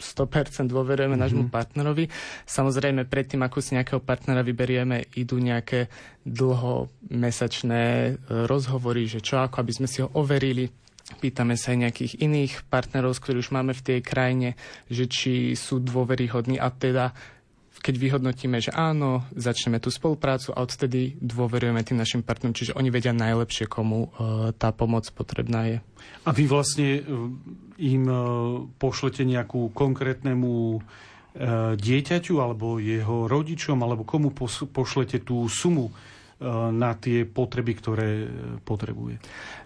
[0.00, 1.24] 100% dôverujeme mm-hmm.
[1.28, 2.08] nášmu partnerovi.
[2.48, 5.92] Samozrejme, predtým, ako si nejakého partnera vyberieme, idú nejaké
[6.24, 8.12] dlhomesačné e,
[8.48, 10.72] rozhovory, že čo ako, aby sme si ho overili.
[11.20, 14.48] Pýtame sa aj nejakých iných partnerov, s ktorých už máme v tej krajine,
[14.88, 17.12] že či sú dôveryhodní a teda
[17.80, 22.92] keď vyhodnotíme, že áno, začneme tú spoluprácu a odtedy dôverujeme tým našim partnerom, čiže oni
[22.92, 25.76] vedia najlepšie, komu uh, tá pomoc potrebná je.
[26.24, 27.02] A vy vlastne e,
[27.80, 28.20] im uh,
[28.76, 30.80] pošlete nejakú konkrétnemu
[31.78, 34.34] dieťaťu alebo jeho rodičom, alebo komu
[34.74, 35.94] pošlete tú sumu
[36.74, 38.10] na tie potreby, ktoré
[38.64, 39.20] potrebuje.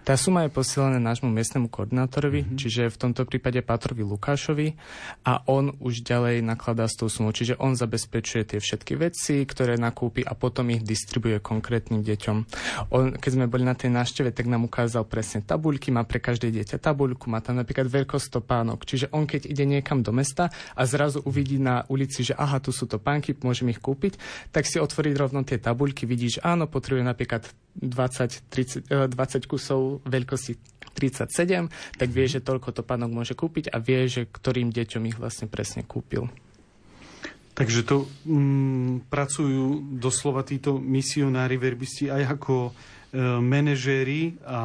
[0.05, 2.61] Tá suma je posielaná nášmu miestnemu koordinátorovi, mm-hmm.
[2.61, 4.77] čiže v tomto prípade Patrovi Lukášovi
[5.25, 9.81] a on už ďalej nakladá s tou sumou, čiže on zabezpečuje tie všetky veci, ktoré
[9.81, 12.37] nakúpi a potom ich distribuje konkrétnym deťom.
[12.93, 16.53] On, keď sme boli na tej návšteve, tak nám ukázal presne tabuľky, má pre každé
[16.53, 20.85] dieťa tabuľku, má tam napríklad veľkosť topánok, čiže on keď ide niekam do mesta a
[20.85, 24.21] zrazu uvidí na ulici, že aha, tu sú topánky, môžem ich kúpiť,
[24.53, 27.49] tak si otvorí rovno tie tabuľky, vidí, že áno, potrebuje napríklad
[27.81, 30.53] 20, 30, 20 kusov veľkosti
[30.95, 35.19] 37, tak vie, že toľko to pánok môže kúpiť a vie, že ktorým deťom ich
[35.19, 36.31] vlastne presne kúpil.
[37.55, 42.73] Takže to mm, pracujú doslova títo misionári, verbisti aj ako e,
[43.39, 44.63] manažéri a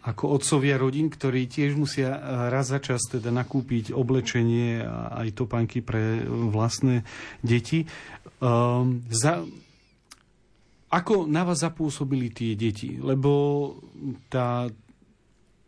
[0.00, 2.16] ako otcovia rodín, ktorí tiež musia
[2.48, 7.04] raz za čas teda nakúpiť oblečenie a aj topánky pre vlastné
[7.44, 7.84] deti.
[8.40, 9.44] Um, za,
[10.90, 12.98] ako na vás zapôsobili tie deti?
[12.98, 13.30] Lebo
[14.26, 14.66] tá,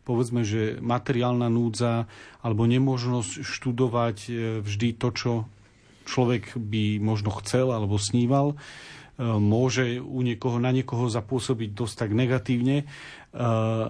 [0.03, 2.11] povedzme, že materiálna núdza
[2.43, 5.31] alebo nemožnosť študovať e, vždy to, čo
[6.03, 8.55] človek by možno chcel alebo sníval, e,
[9.23, 12.83] môže u niekoho, na niekoho zapôsobiť dosť tak negatívne.
[12.83, 12.85] E,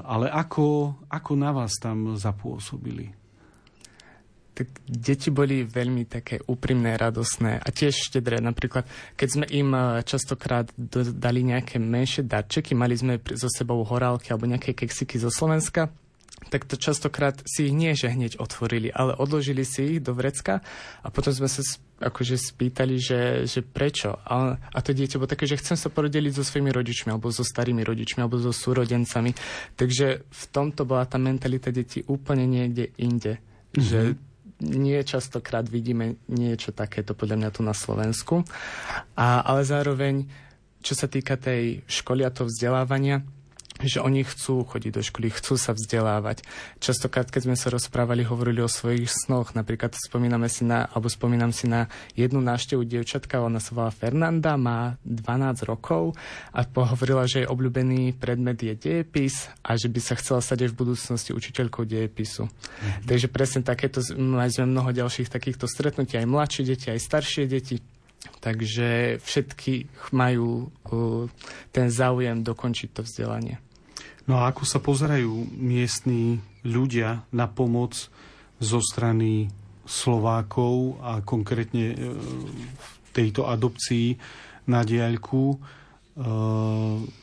[0.05, 3.22] ale ako, ako na vás tam zapôsobili?
[4.53, 8.37] Tak deti boli veľmi také úprimné, radosné a tiež štedré.
[8.37, 8.85] Napríklad,
[9.17, 10.69] keď sme im eh, častokrát
[11.17, 15.89] dali nejaké menšie darčeky, mali sme so sebou horálky alebo nejaké keksiky zo Slovenska,
[16.49, 20.59] tak to častokrát si ich nie, že hneď otvorili, ale odložili si ich do vrecka
[20.99, 21.63] a potom sme sa
[22.03, 24.19] akože spýtali, že, že prečo.
[24.27, 27.47] A, a to dieťa bolo také, že chcem sa podeliť so svojimi rodičmi, alebo so
[27.47, 29.31] starými rodičmi, alebo so súrodencami.
[29.79, 33.39] Takže v tomto bola tá mentalita detí úplne niekde inde.
[33.39, 33.87] Mm-hmm.
[33.87, 33.99] Že
[34.63, 38.47] nie častokrát vidíme niečo takéto podľa mňa tu na Slovensku.
[39.19, 40.23] A, ale zároveň,
[40.79, 43.21] čo sa týka tej školy a toho vzdelávania,
[43.83, 46.43] že oni chcú chodiť do školy, chcú sa vzdelávať.
[46.79, 49.53] Častokrát, keď sme sa rozprávali, hovorili o svojich snoch.
[49.53, 54.55] Napríklad spomíname si na, alebo spomínam si na jednu návštevu dievčatka, ona sa volá Fernanda,
[54.55, 56.15] má 12 rokov
[56.55, 60.69] a pohovorila, že jej obľúbený predmet je dejepis a že by sa chcela stať aj
[60.71, 62.47] v budúcnosti učiteľkou dejepisu.
[62.47, 63.05] Mm-hmm.
[63.07, 67.83] Takže presne takéto, mali sme mnoho ďalších takýchto stretnutí, aj mladšie deti, aj staršie deti.
[68.23, 71.27] Takže všetky majú uh,
[71.75, 73.59] ten záujem dokončiť to vzdelanie.
[74.23, 78.07] No a ako sa pozerajú miestní ľudia na pomoc
[78.63, 79.51] zo strany
[79.83, 81.95] Slovákov a konkrétne e,
[82.71, 84.15] v tejto adopcii
[84.71, 85.55] na diaľku?
[85.55, 85.57] E,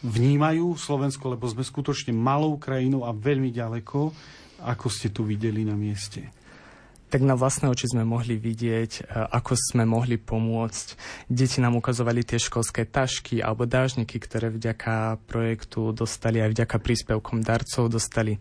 [0.05, 4.13] vnímajú Slovensko, lebo sme skutočne malou krajinou a veľmi ďaleko,
[4.61, 6.40] ako ste tu videli na mieste?
[7.11, 10.95] Tak na vlastné oči sme mohli vidieť, e, ako sme mohli pomôcť.
[11.27, 17.43] Deti nám ukazovali tie školské tašky alebo dážniky, ktoré vďaka projektu dostali aj vďaka príspevkom
[17.43, 18.39] darcov dostali.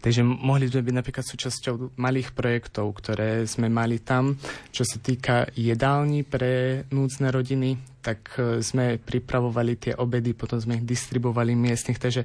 [0.00, 4.40] Takže mohli sme byť napríklad súčasťou malých projektov, ktoré sme mali tam,
[4.72, 10.80] čo sa týka jedálni pre núdzne rodiny, tak e, sme pripravovali tie obedy, potom sme
[10.80, 12.24] ich distribuovali miestnych, takže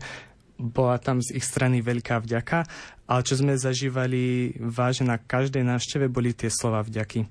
[0.61, 2.69] bola tam z ich strany veľká vďaka,
[3.09, 7.25] ale čo sme zažívali vážne na každej návšteve boli tie slova vďaky.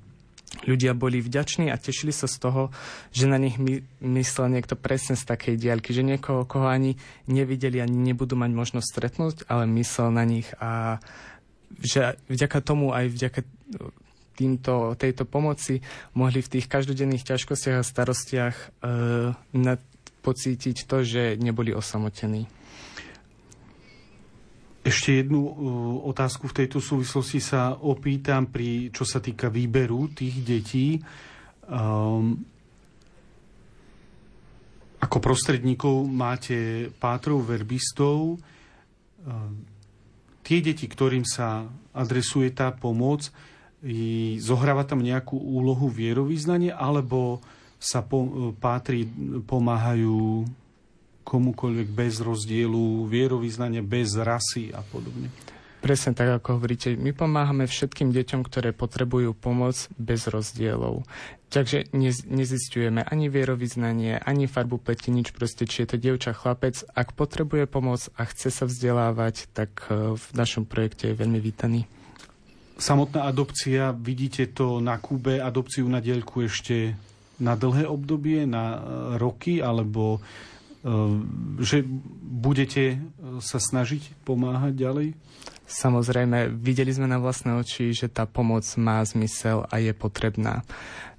[0.67, 2.63] Ľudia boli vďační a tešili sa z toho,
[3.15, 6.99] že na nich my, myslel niekto presne z takej diaľky, že niekoho, koho ani
[7.31, 10.99] nevideli, ani nebudú mať možnosť stretnúť, ale myslel na nich a
[11.79, 13.41] že vďaka tomu aj vďaka
[14.35, 15.87] týmto, tejto pomoci
[16.19, 18.67] mohli v tých každodenných ťažkostiach a starostiach e,
[20.21, 22.49] pocítiť to, že neboli osamotení.
[24.91, 25.53] Ešte jednu uh,
[26.11, 30.99] otázku v tejto súvislosti sa opýtam, pri, čo sa týka výberu tých detí.
[31.71, 32.43] Um,
[34.99, 38.43] ako prostredníkov máte pátrov, verbistov.
[39.23, 39.63] Um,
[40.43, 43.31] tie deti, ktorým sa adresuje tá pomoc,
[44.43, 47.41] zohráva tam nejakú úlohu vierovýznania, alebo
[47.81, 49.09] sa po, pátri
[49.49, 50.45] pomáhajú
[51.31, 55.31] komukoľvek bez rozdielu, vierovýznania bez rasy a podobne.
[55.81, 56.93] Presne tak, ako hovoríte.
[56.93, 61.09] My pomáhame všetkým deťom, ktoré potrebujú pomoc bez rozdielov.
[61.49, 61.89] Takže
[62.29, 66.85] nezistujeme ani vierovýznanie, ani farbu pleti, nič proste, či je to dievča, chlapec.
[66.93, 71.89] Ak potrebuje pomoc a chce sa vzdelávať, tak e, v našom projekte je veľmi vítaný.
[72.77, 76.93] Samotná adopcia, vidíte to na Kube, adopciu na dielku ešte
[77.41, 78.79] na dlhé obdobie, na e,
[79.17, 80.21] roky, alebo
[81.61, 81.85] že
[82.25, 83.01] budete
[83.45, 85.09] sa snažiť pomáhať ďalej?
[85.71, 90.67] Samozrejme, videli sme na vlastné oči, že tá pomoc má zmysel a je potrebná.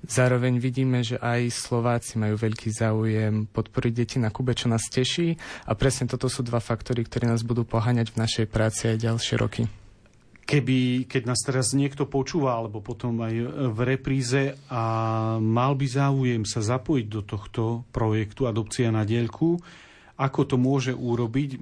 [0.03, 5.39] Zároveň vidíme, že aj Slováci majú veľký záujem podporiť deti na Kube, čo nás teší
[5.63, 9.35] a presne toto sú dva faktory, ktoré nás budú poháňať v našej práci aj ďalšie
[9.39, 9.63] roky.
[10.41, 13.35] Keby, keď nás teraz niekto počúva, alebo potom aj
[13.71, 14.83] v repríze a
[15.39, 17.63] mal by záujem sa zapojiť do tohto
[17.93, 19.55] projektu Adopcia na dielku,
[20.19, 21.61] ako to môže urobiť?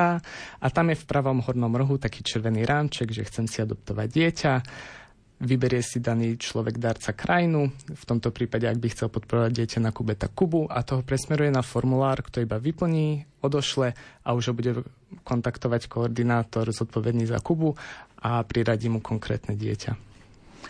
[0.57, 4.53] a tam je v pravom hornom rohu taký červený rámček, že chcem si adoptovať dieťa
[5.39, 9.91] vyberie si daný človek darca krajinu, v tomto prípade, ak by chcel podporovať dieťa na
[9.95, 14.53] Kube, tak Kubu a toho presmeruje na formulár, ktorý iba vyplní, odošle a už ho
[14.53, 14.71] bude
[15.23, 17.73] kontaktovať koordinátor zodpovedný za Kubu
[18.19, 20.08] a priradí mu konkrétne dieťa.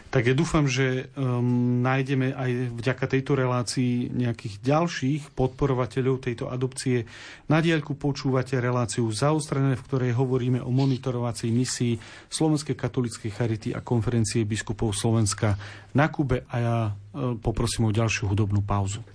[0.09, 7.05] Tak ja dúfam, že um, nájdeme aj vďaka tejto relácii nejakých ďalších podporovateľov tejto adopcie.
[7.45, 13.85] Na diaľku počúvate reláciu zaostrené, v ktorej hovoríme o monitorovacej misii Slovenskej katolíckej charity a
[13.85, 15.53] konferencie biskupov Slovenska
[15.93, 19.05] na Kube a ja uh, poprosím o ďalšiu hudobnú pauzu.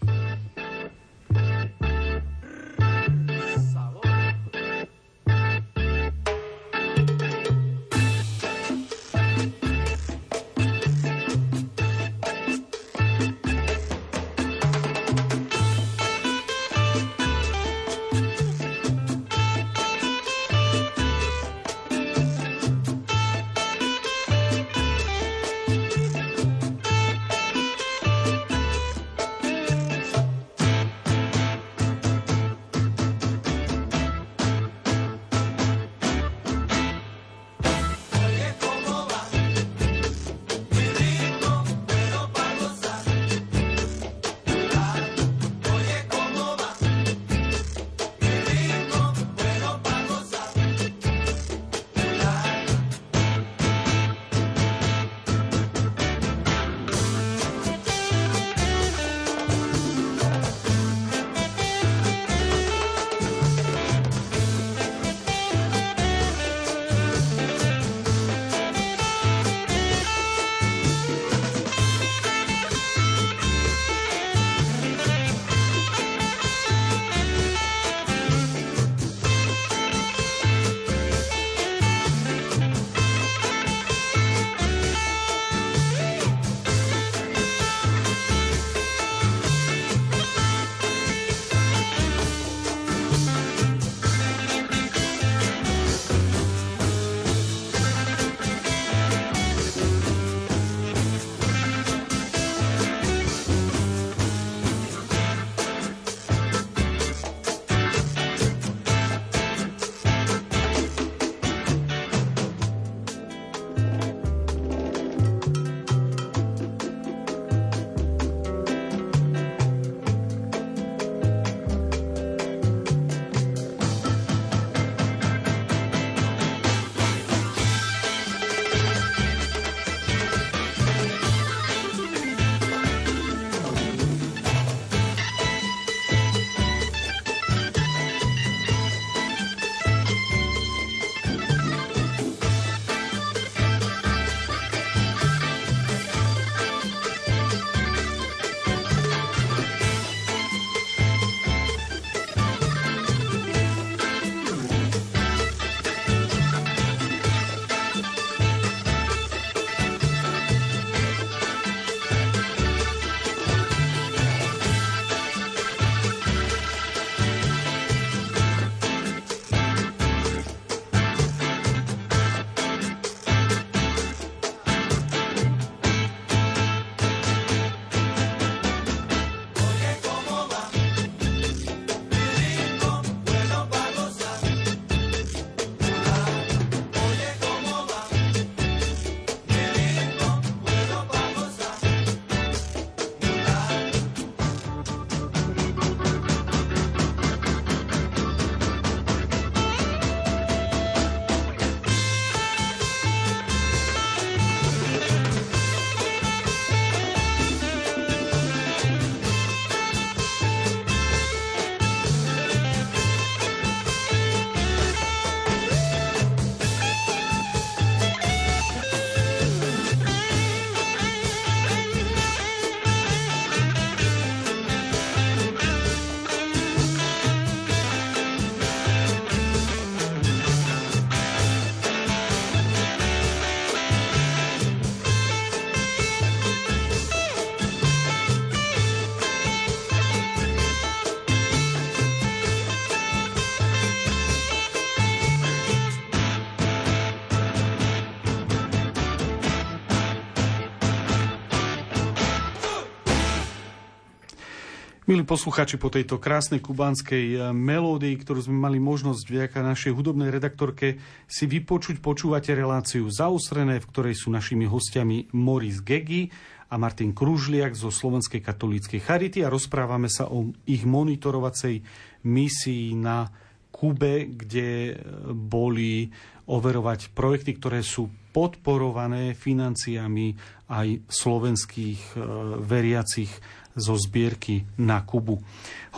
[255.14, 260.26] Milí posluchači, po tejto krásnej kubánskej eh, melódii, ktorú sme mali možnosť vďaka našej hudobnej
[260.26, 260.98] redaktorke
[261.30, 266.34] si vypočuť, počúvate reláciu Zaostrené, v ktorej sú našimi hostiami Moris Gegi
[266.66, 271.86] a Martin Kružliak zo Slovenskej katolíckej Charity a rozprávame sa o ich monitorovacej
[272.26, 273.30] misii na
[273.70, 274.94] Kube, kde eh,
[275.30, 276.10] boli
[276.50, 280.34] overovať projekty, ktoré sú podporované financiami
[280.74, 282.20] aj slovenských eh,
[282.66, 283.30] veriacich
[283.74, 285.42] zo zbierky na Kubu.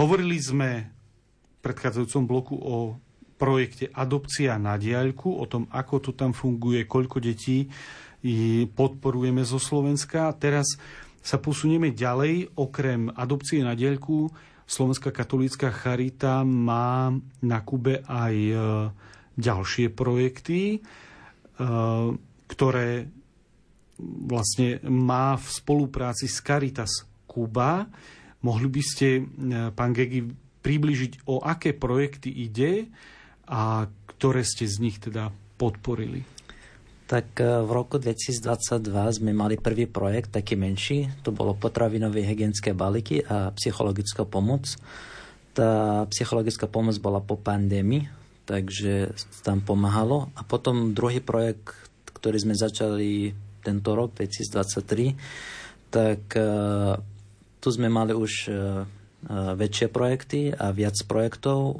[0.01, 2.97] Hovorili sme v predchádzajúcom bloku o
[3.37, 7.69] projekte Adopcia na diaľku, o tom, ako to tam funguje, koľko detí
[8.73, 10.33] podporujeme zo Slovenska.
[10.41, 10.75] Teraz
[11.23, 12.59] sa posunieme ďalej.
[12.59, 14.31] Okrem adopcie na diaľku
[14.67, 18.55] Slovenská katolícka charita má na Kube aj e,
[19.39, 20.79] ďalšie projekty, e,
[22.51, 23.07] ktoré
[24.27, 27.06] vlastne má v spolupráci s Caritas
[27.37, 27.85] Kuba.
[28.41, 29.23] Mohli by ste, e,
[29.77, 30.25] pán Gegi,
[30.65, 32.89] približiť, o aké projekty ide
[33.45, 33.85] a
[34.17, 35.29] ktoré ste z nich teda
[35.61, 36.25] podporili?
[37.05, 41.13] Tak e, v roku 2022 sme mali prvý projekt, taký menší.
[41.21, 44.65] To bolo potravinové hygienické balíky a psychologická pomoc.
[45.53, 48.09] Tá psychologická pomoc bola po pandémii,
[48.49, 49.13] takže
[49.45, 50.33] tam pomáhalo.
[50.33, 51.77] A potom druhý projekt,
[52.17, 55.15] ktorý sme začali tento rok, 2023,
[55.91, 56.49] tak e,
[57.61, 58.55] tu sme mali už e, e,
[59.57, 61.61] väčšie projekty a viac projektov.
[61.61, 61.75] E,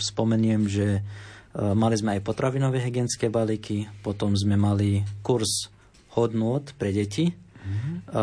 [0.00, 1.02] spomeniem, že
[1.50, 5.66] mali sme aj potravinové hygienické balíky, potom sme mali kurz
[6.14, 7.26] hodnot pre deti.
[7.26, 8.14] Mm-hmm.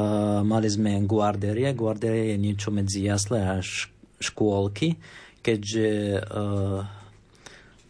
[0.48, 1.76] Mali sme guarderie.
[1.76, 3.60] Guarderie je niečo medzi jasle a
[4.24, 4.96] škôlky,
[5.44, 6.24] keďže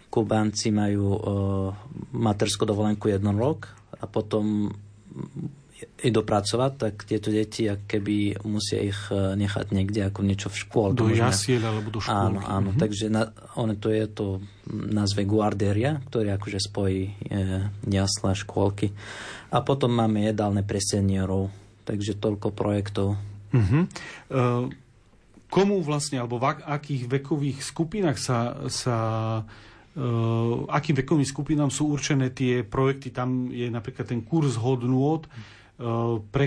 [0.09, 1.21] Kubánci majú
[2.17, 4.73] materskú dovolenku jeden rok a potom
[5.77, 10.97] idú pracovať, tak tieto deti keby musia ich e, nechať niekde ako niečo v škôlke.
[10.97, 12.17] Do jasiel alebo do škôlky.
[12.17, 12.69] Áno, áno.
[12.73, 12.81] Mm-hmm.
[12.81, 14.41] Takže na, ono to je to
[14.73, 17.11] nazve guarderia, ktorý akože spojí e,
[17.93, 18.89] jasla škôlky.
[19.53, 21.53] A potom máme jedálne pre seniorov.
[21.85, 23.15] Takže toľko projektov.
[23.55, 23.83] Mm-hmm.
[25.47, 28.97] Komu vlastne, alebo v akých vekových skupinách sa, sa
[29.97, 33.09] Uh, akým vekovým skupinám sú určené tie projekty.
[33.09, 36.45] Tam je napríklad ten kurz hodnôt, Eh, pre,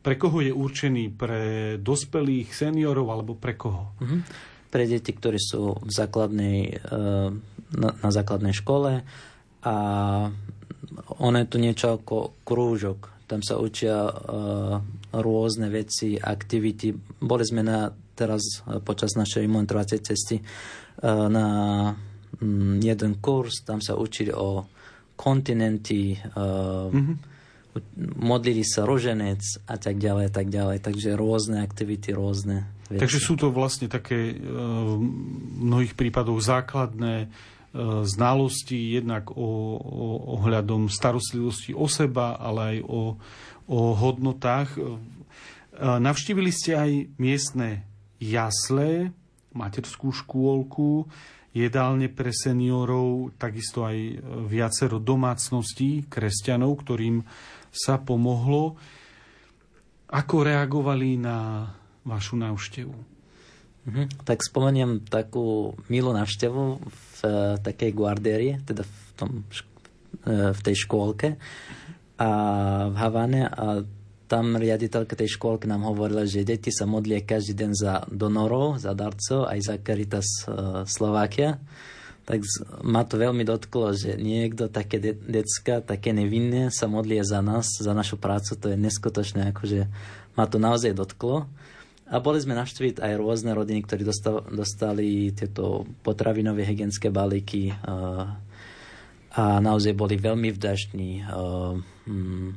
[0.00, 1.12] pre koho je určený?
[1.12, 1.42] Pre
[1.80, 3.96] dospelých, seniorov alebo pre koho?
[4.00, 4.20] Mm-hmm.
[4.72, 7.28] Pre deti, ktorí sú v základnej, eh,
[7.74, 9.04] na, na základnej škole
[9.64, 9.76] a
[11.04, 13.24] ono je to niečo ako krúžok.
[13.24, 14.76] Tam sa učia uh,
[15.16, 16.92] rôzne veci, aktivity.
[17.24, 20.36] Boli sme na, teraz počas našej monitorovacej cesty
[21.02, 21.46] na
[22.38, 24.68] um, jeden kurz, tam sa učili o
[25.16, 27.33] kontinenty, mm-hmm
[27.98, 30.78] modlili sa roženec a tak ďalej, tak ďalej.
[30.82, 33.02] Takže rôzne aktivity, rôzne veci.
[33.02, 35.02] Takže sú to vlastne také e, v
[35.62, 37.28] mnohých prípadoch základné e,
[38.06, 40.06] znalosti jednak o, o
[40.38, 43.02] ohľadom starostlivosti o seba, ale aj o,
[43.66, 44.78] o hodnotách.
[44.78, 44.80] E,
[45.82, 47.82] navštívili ste aj miestne
[48.22, 49.10] jasle,
[49.54, 51.10] materskú škôlku,
[51.54, 53.96] jedálne pre seniorov, takisto aj
[54.50, 57.22] viacero domácností kresťanov, ktorým
[57.70, 58.74] sa pomohlo.
[60.10, 61.70] Ako reagovali na
[62.02, 63.14] vašu návštevu?
[63.84, 64.24] Mhm.
[64.24, 69.30] Tak spomeniem takú milú návštevu v uh, takej guardérii, teda v, tom,
[70.24, 71.36] uh, v tej škôlke
[72.14, 72.30] a
[72.88, 73.82] v Havane a
[74.24, 78.96] tam riaditeľka tej škôlky nám hovorila, že deti sa modlia každý deň za donorov, za
[78.96, 81.60] darcov, aj za Caritas uh, Slovakia
[82.24, 82.40] tak
[82.80, 87.68] ma to veľmi dotklo, že niekto také de- decka, také nevinné sa modlie za nás,
[87.76, 89.92] za našu prácu, to je neskutočné, akože
[90.32, 91.44] ma to naozaj dotklo.
[92.08, 98.28] A boli sme navštíviť aj rôzne rodiny, ktorí dostali, dostali tieto potravinové hygienické balíky a,
[99.36, 101.28] a naozaj boli veľmi vďační.
[102.08, 102.48] hm,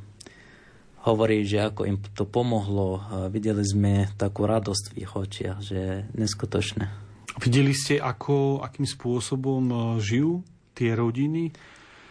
[1.08, 3.00] hovorí, že ako im to pomohlo.
[3.32, 7.08] Videli sme takú radosť v ich očiach, že je neskutočné.
[7.38, 10.42] Videli ste, ako, akým spôsobom e, žijú
[10.74, 11.54] tie rodiny?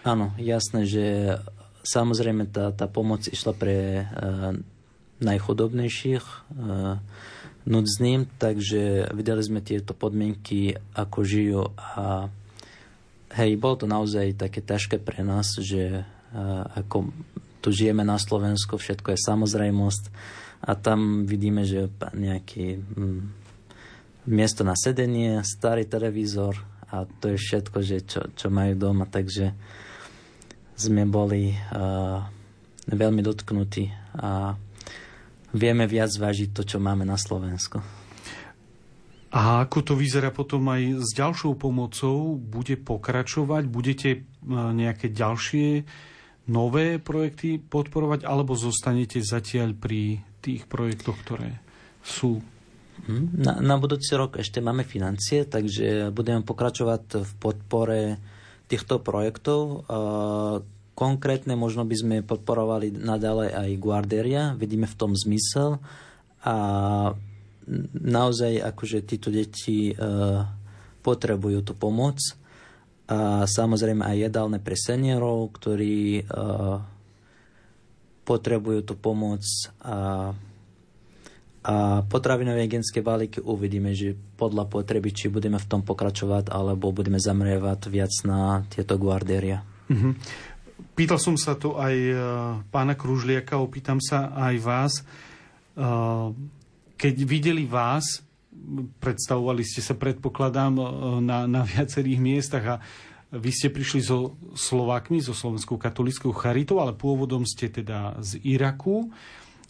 [0.06, 1.34] Áno, jasné, že
[1.82, 4.54] samozrejme tá, tá pomoc išla pre uh,
[5.22, 6.98] najchudobnejších, uh,
[7.66, 12.30] núdznym, takže videli sme tieto podmienky, ako žijú a
[13.34, 17.10] hej, bolo to naozaj také ťažké pre nás, že uh, ako
[17.66, 20.04] tu žijeme na Slovensku, všetko je samozrejmosť
[20.62, 23.20] a tam vidíme, že nejaký hm,
[24.30, 26.62] miesto na sedenie, starý televízor
[26.94, 29.50] a to je všetko, že čo, čo majú doma, takže
[30.78, 32.22] sme boli uh,
[32.86, 33.90] veľmi dotknutí
[34.22, 34.54] a
[35.50, 37.82] vieme viac vážiť to, čo máme na Slovensku.
[39.34, 42.38] A ako to vyzerá potom aj s ďalšou pomocou?
[42.38, 43.66] Bude pokračovať?
[43.66, 44.18] Budete e,
[44.54, 45.82] nejaké ďalšie
[46.46, 51.58] nové projekty podporovať, alebo zostanete zatiaľ pri tých projektoch, ktoré
[52.06, 52.38] sú?
[53.06, 58.00] Hm, na, na budúci rok ešte máme financie, takže budeme pokračovať v podpore
[58.66, 59.86] týchto projektov.
[60.96, 65.76] Konkrétne možno by sme podporovali naďalej aj Guarderia, vidíme v tom zmysel
[66.40, 66.56] a
[68.00, 69.92] naozaj akože títo deti
[71.04, 72.16] potrebujú tú pomoc
[73.06, 76.82] a samozrejme aj jedálne pre seniorov, ktorí uh,
[78.26, 79.46] potrebujú tú pomoc
[79.78, 80.34] a,
[81.62, 81.74] a
[82.10, 87.86] potravinové genské balíky uvidíme, že podľa potreby, či budeme v tom pokračovať, alebo budeme zamrievať
[87.86, 89.62] viac na tieto guardéria.
[89.86, 90.12] Mm-hmm.
[90.98, 92.18] Pýtal som sa to aj uh,
[92.74, 94.92] pána Kružliaka, opýtam sa aj vás.
[95.78, 96.34] Uh,
[96.98, 98.25] keď videli vás,
[99.00, 100.84] predstavovali ste sa, predpokladám, e,
[101.22, 102.76] na, na viacerých miestach a
[103.34, 109.10] vy ste prišli so Slovákmi, so Slovenskou katolickou charitou, ale pôvodom ste teda z Iraku.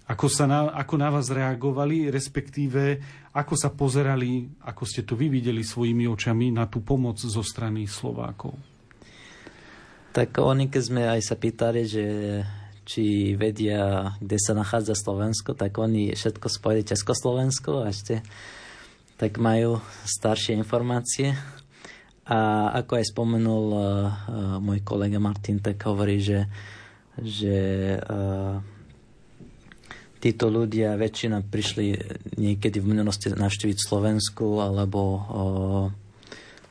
[0.06, 3.02] Ako, sa na, ako na vás reagovali, respektíve
[3.34, 7.90] ako sa pozerali, ako ste to vy videli svojimi očami na tú pomoc zo strany
[7.90, 8.54] Slovákov?
[10.14, 12.04] Tak oni, keď sme aj sa pýtali, že
[12.86, 18.22] či vedia, kde sa nachádza Slovensko, tak oni všetko spojili Československo a ešte
[19.16, 21.32] tak majú staršie informácie.
[22.26, 23.82] A ako aj spomenul uh,
[24.58, 26.50] môj kolega Martin, tak hovorí, že,
[27.16, 27.56] že
[28.02, 28.58] uh,
[30.18, 31.86] títo ľudia väčšina prišli
[32.34, 35.86] niekedy v minulosti navštíviť Slovensku alebo uh,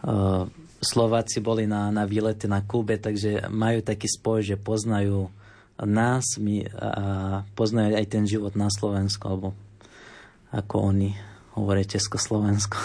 [0.04, 0.44] uh,
[0.86, 5.34] Slováci boli na, na výlete na Kube, takže majú taký spoj, že poznajú
[5.82, 9.50] nás my, a poznajú aj ten život na Slovensku, alebo
[10.54, 12.78] ako oni hovorí Československo.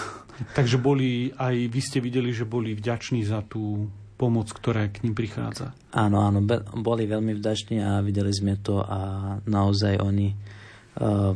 [0.57, 5.17] Takže boli, aj vy ste videli, že boli vďační za tú pomoc, ktorá k ním
[5.17, 5.73] prichádza.
[5.97, 6.45] Áno, áno,
[6.81, 9.01] boli veľmi vďační a videli sme to a
[9.49, 11.33] naozaj oni uh,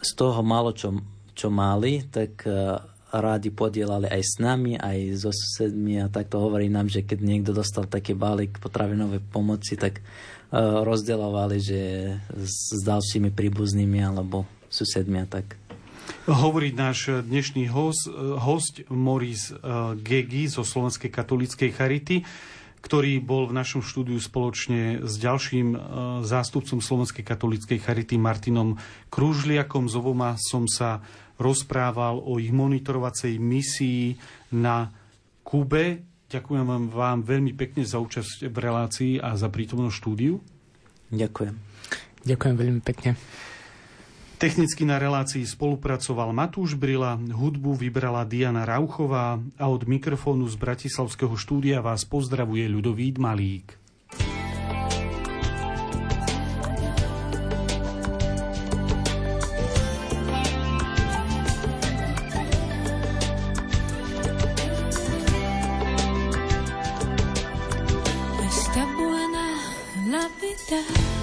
[0.00, 0.92] z toho málo, čo,
[1.32, 2.76] čo mali, tak uh,
[3.08, 7.56] rádi podielali aj s nami, aj so susedmi a takto hovorí nám, že keď niekto
[7.56, 11.80] dostal taký balík potravinovej pomoci, tak uh, rozdielovali, že
[12.32, 15.56] s, s ďalšími príbuznými alebo susedmi a tak.
[16.28, 18.08] Hovorí náš dnešný host,
[18.40, 19.56] host Moris eh,
[20.00, 22.24] Gegi zo Slovenskej katolíckej charity,
[22.84, 25.80] ktorý bol v našom štúdiu spoločne s ďalším eh,
[26.24, 28.76] zástupcom Slovenskej katolíckej charity Martinom
[29.08, 29.88] Kružliakom.
[29.88, 31.00] Z oboma som sa
[31.38, 34.18] rozprával o ich monitorovacej misii
[34.52, 34.90] na
[35.46, 36.04] Kube.
[36.28, 40.36] Ďakujem vám, vám veľmi pekne za účasť v relácii a za prítomnosť štúdiu.
[41.08, 41.56] Ďakujem.
[42.28, 43.16] Ďakujem veľmi pekne.
[44.38, 51.34] Technicky na relácii spolupracoval Matúš Brila, hudbu vybrala Diana Rauchová a od mikrofónu z Bratislavského
[51.34, 53.74] štúdia vás pozdravuje Ľudovít Malík.
[70.68, 71.17] Está.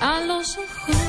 [0.00, 1.03] A los ojos.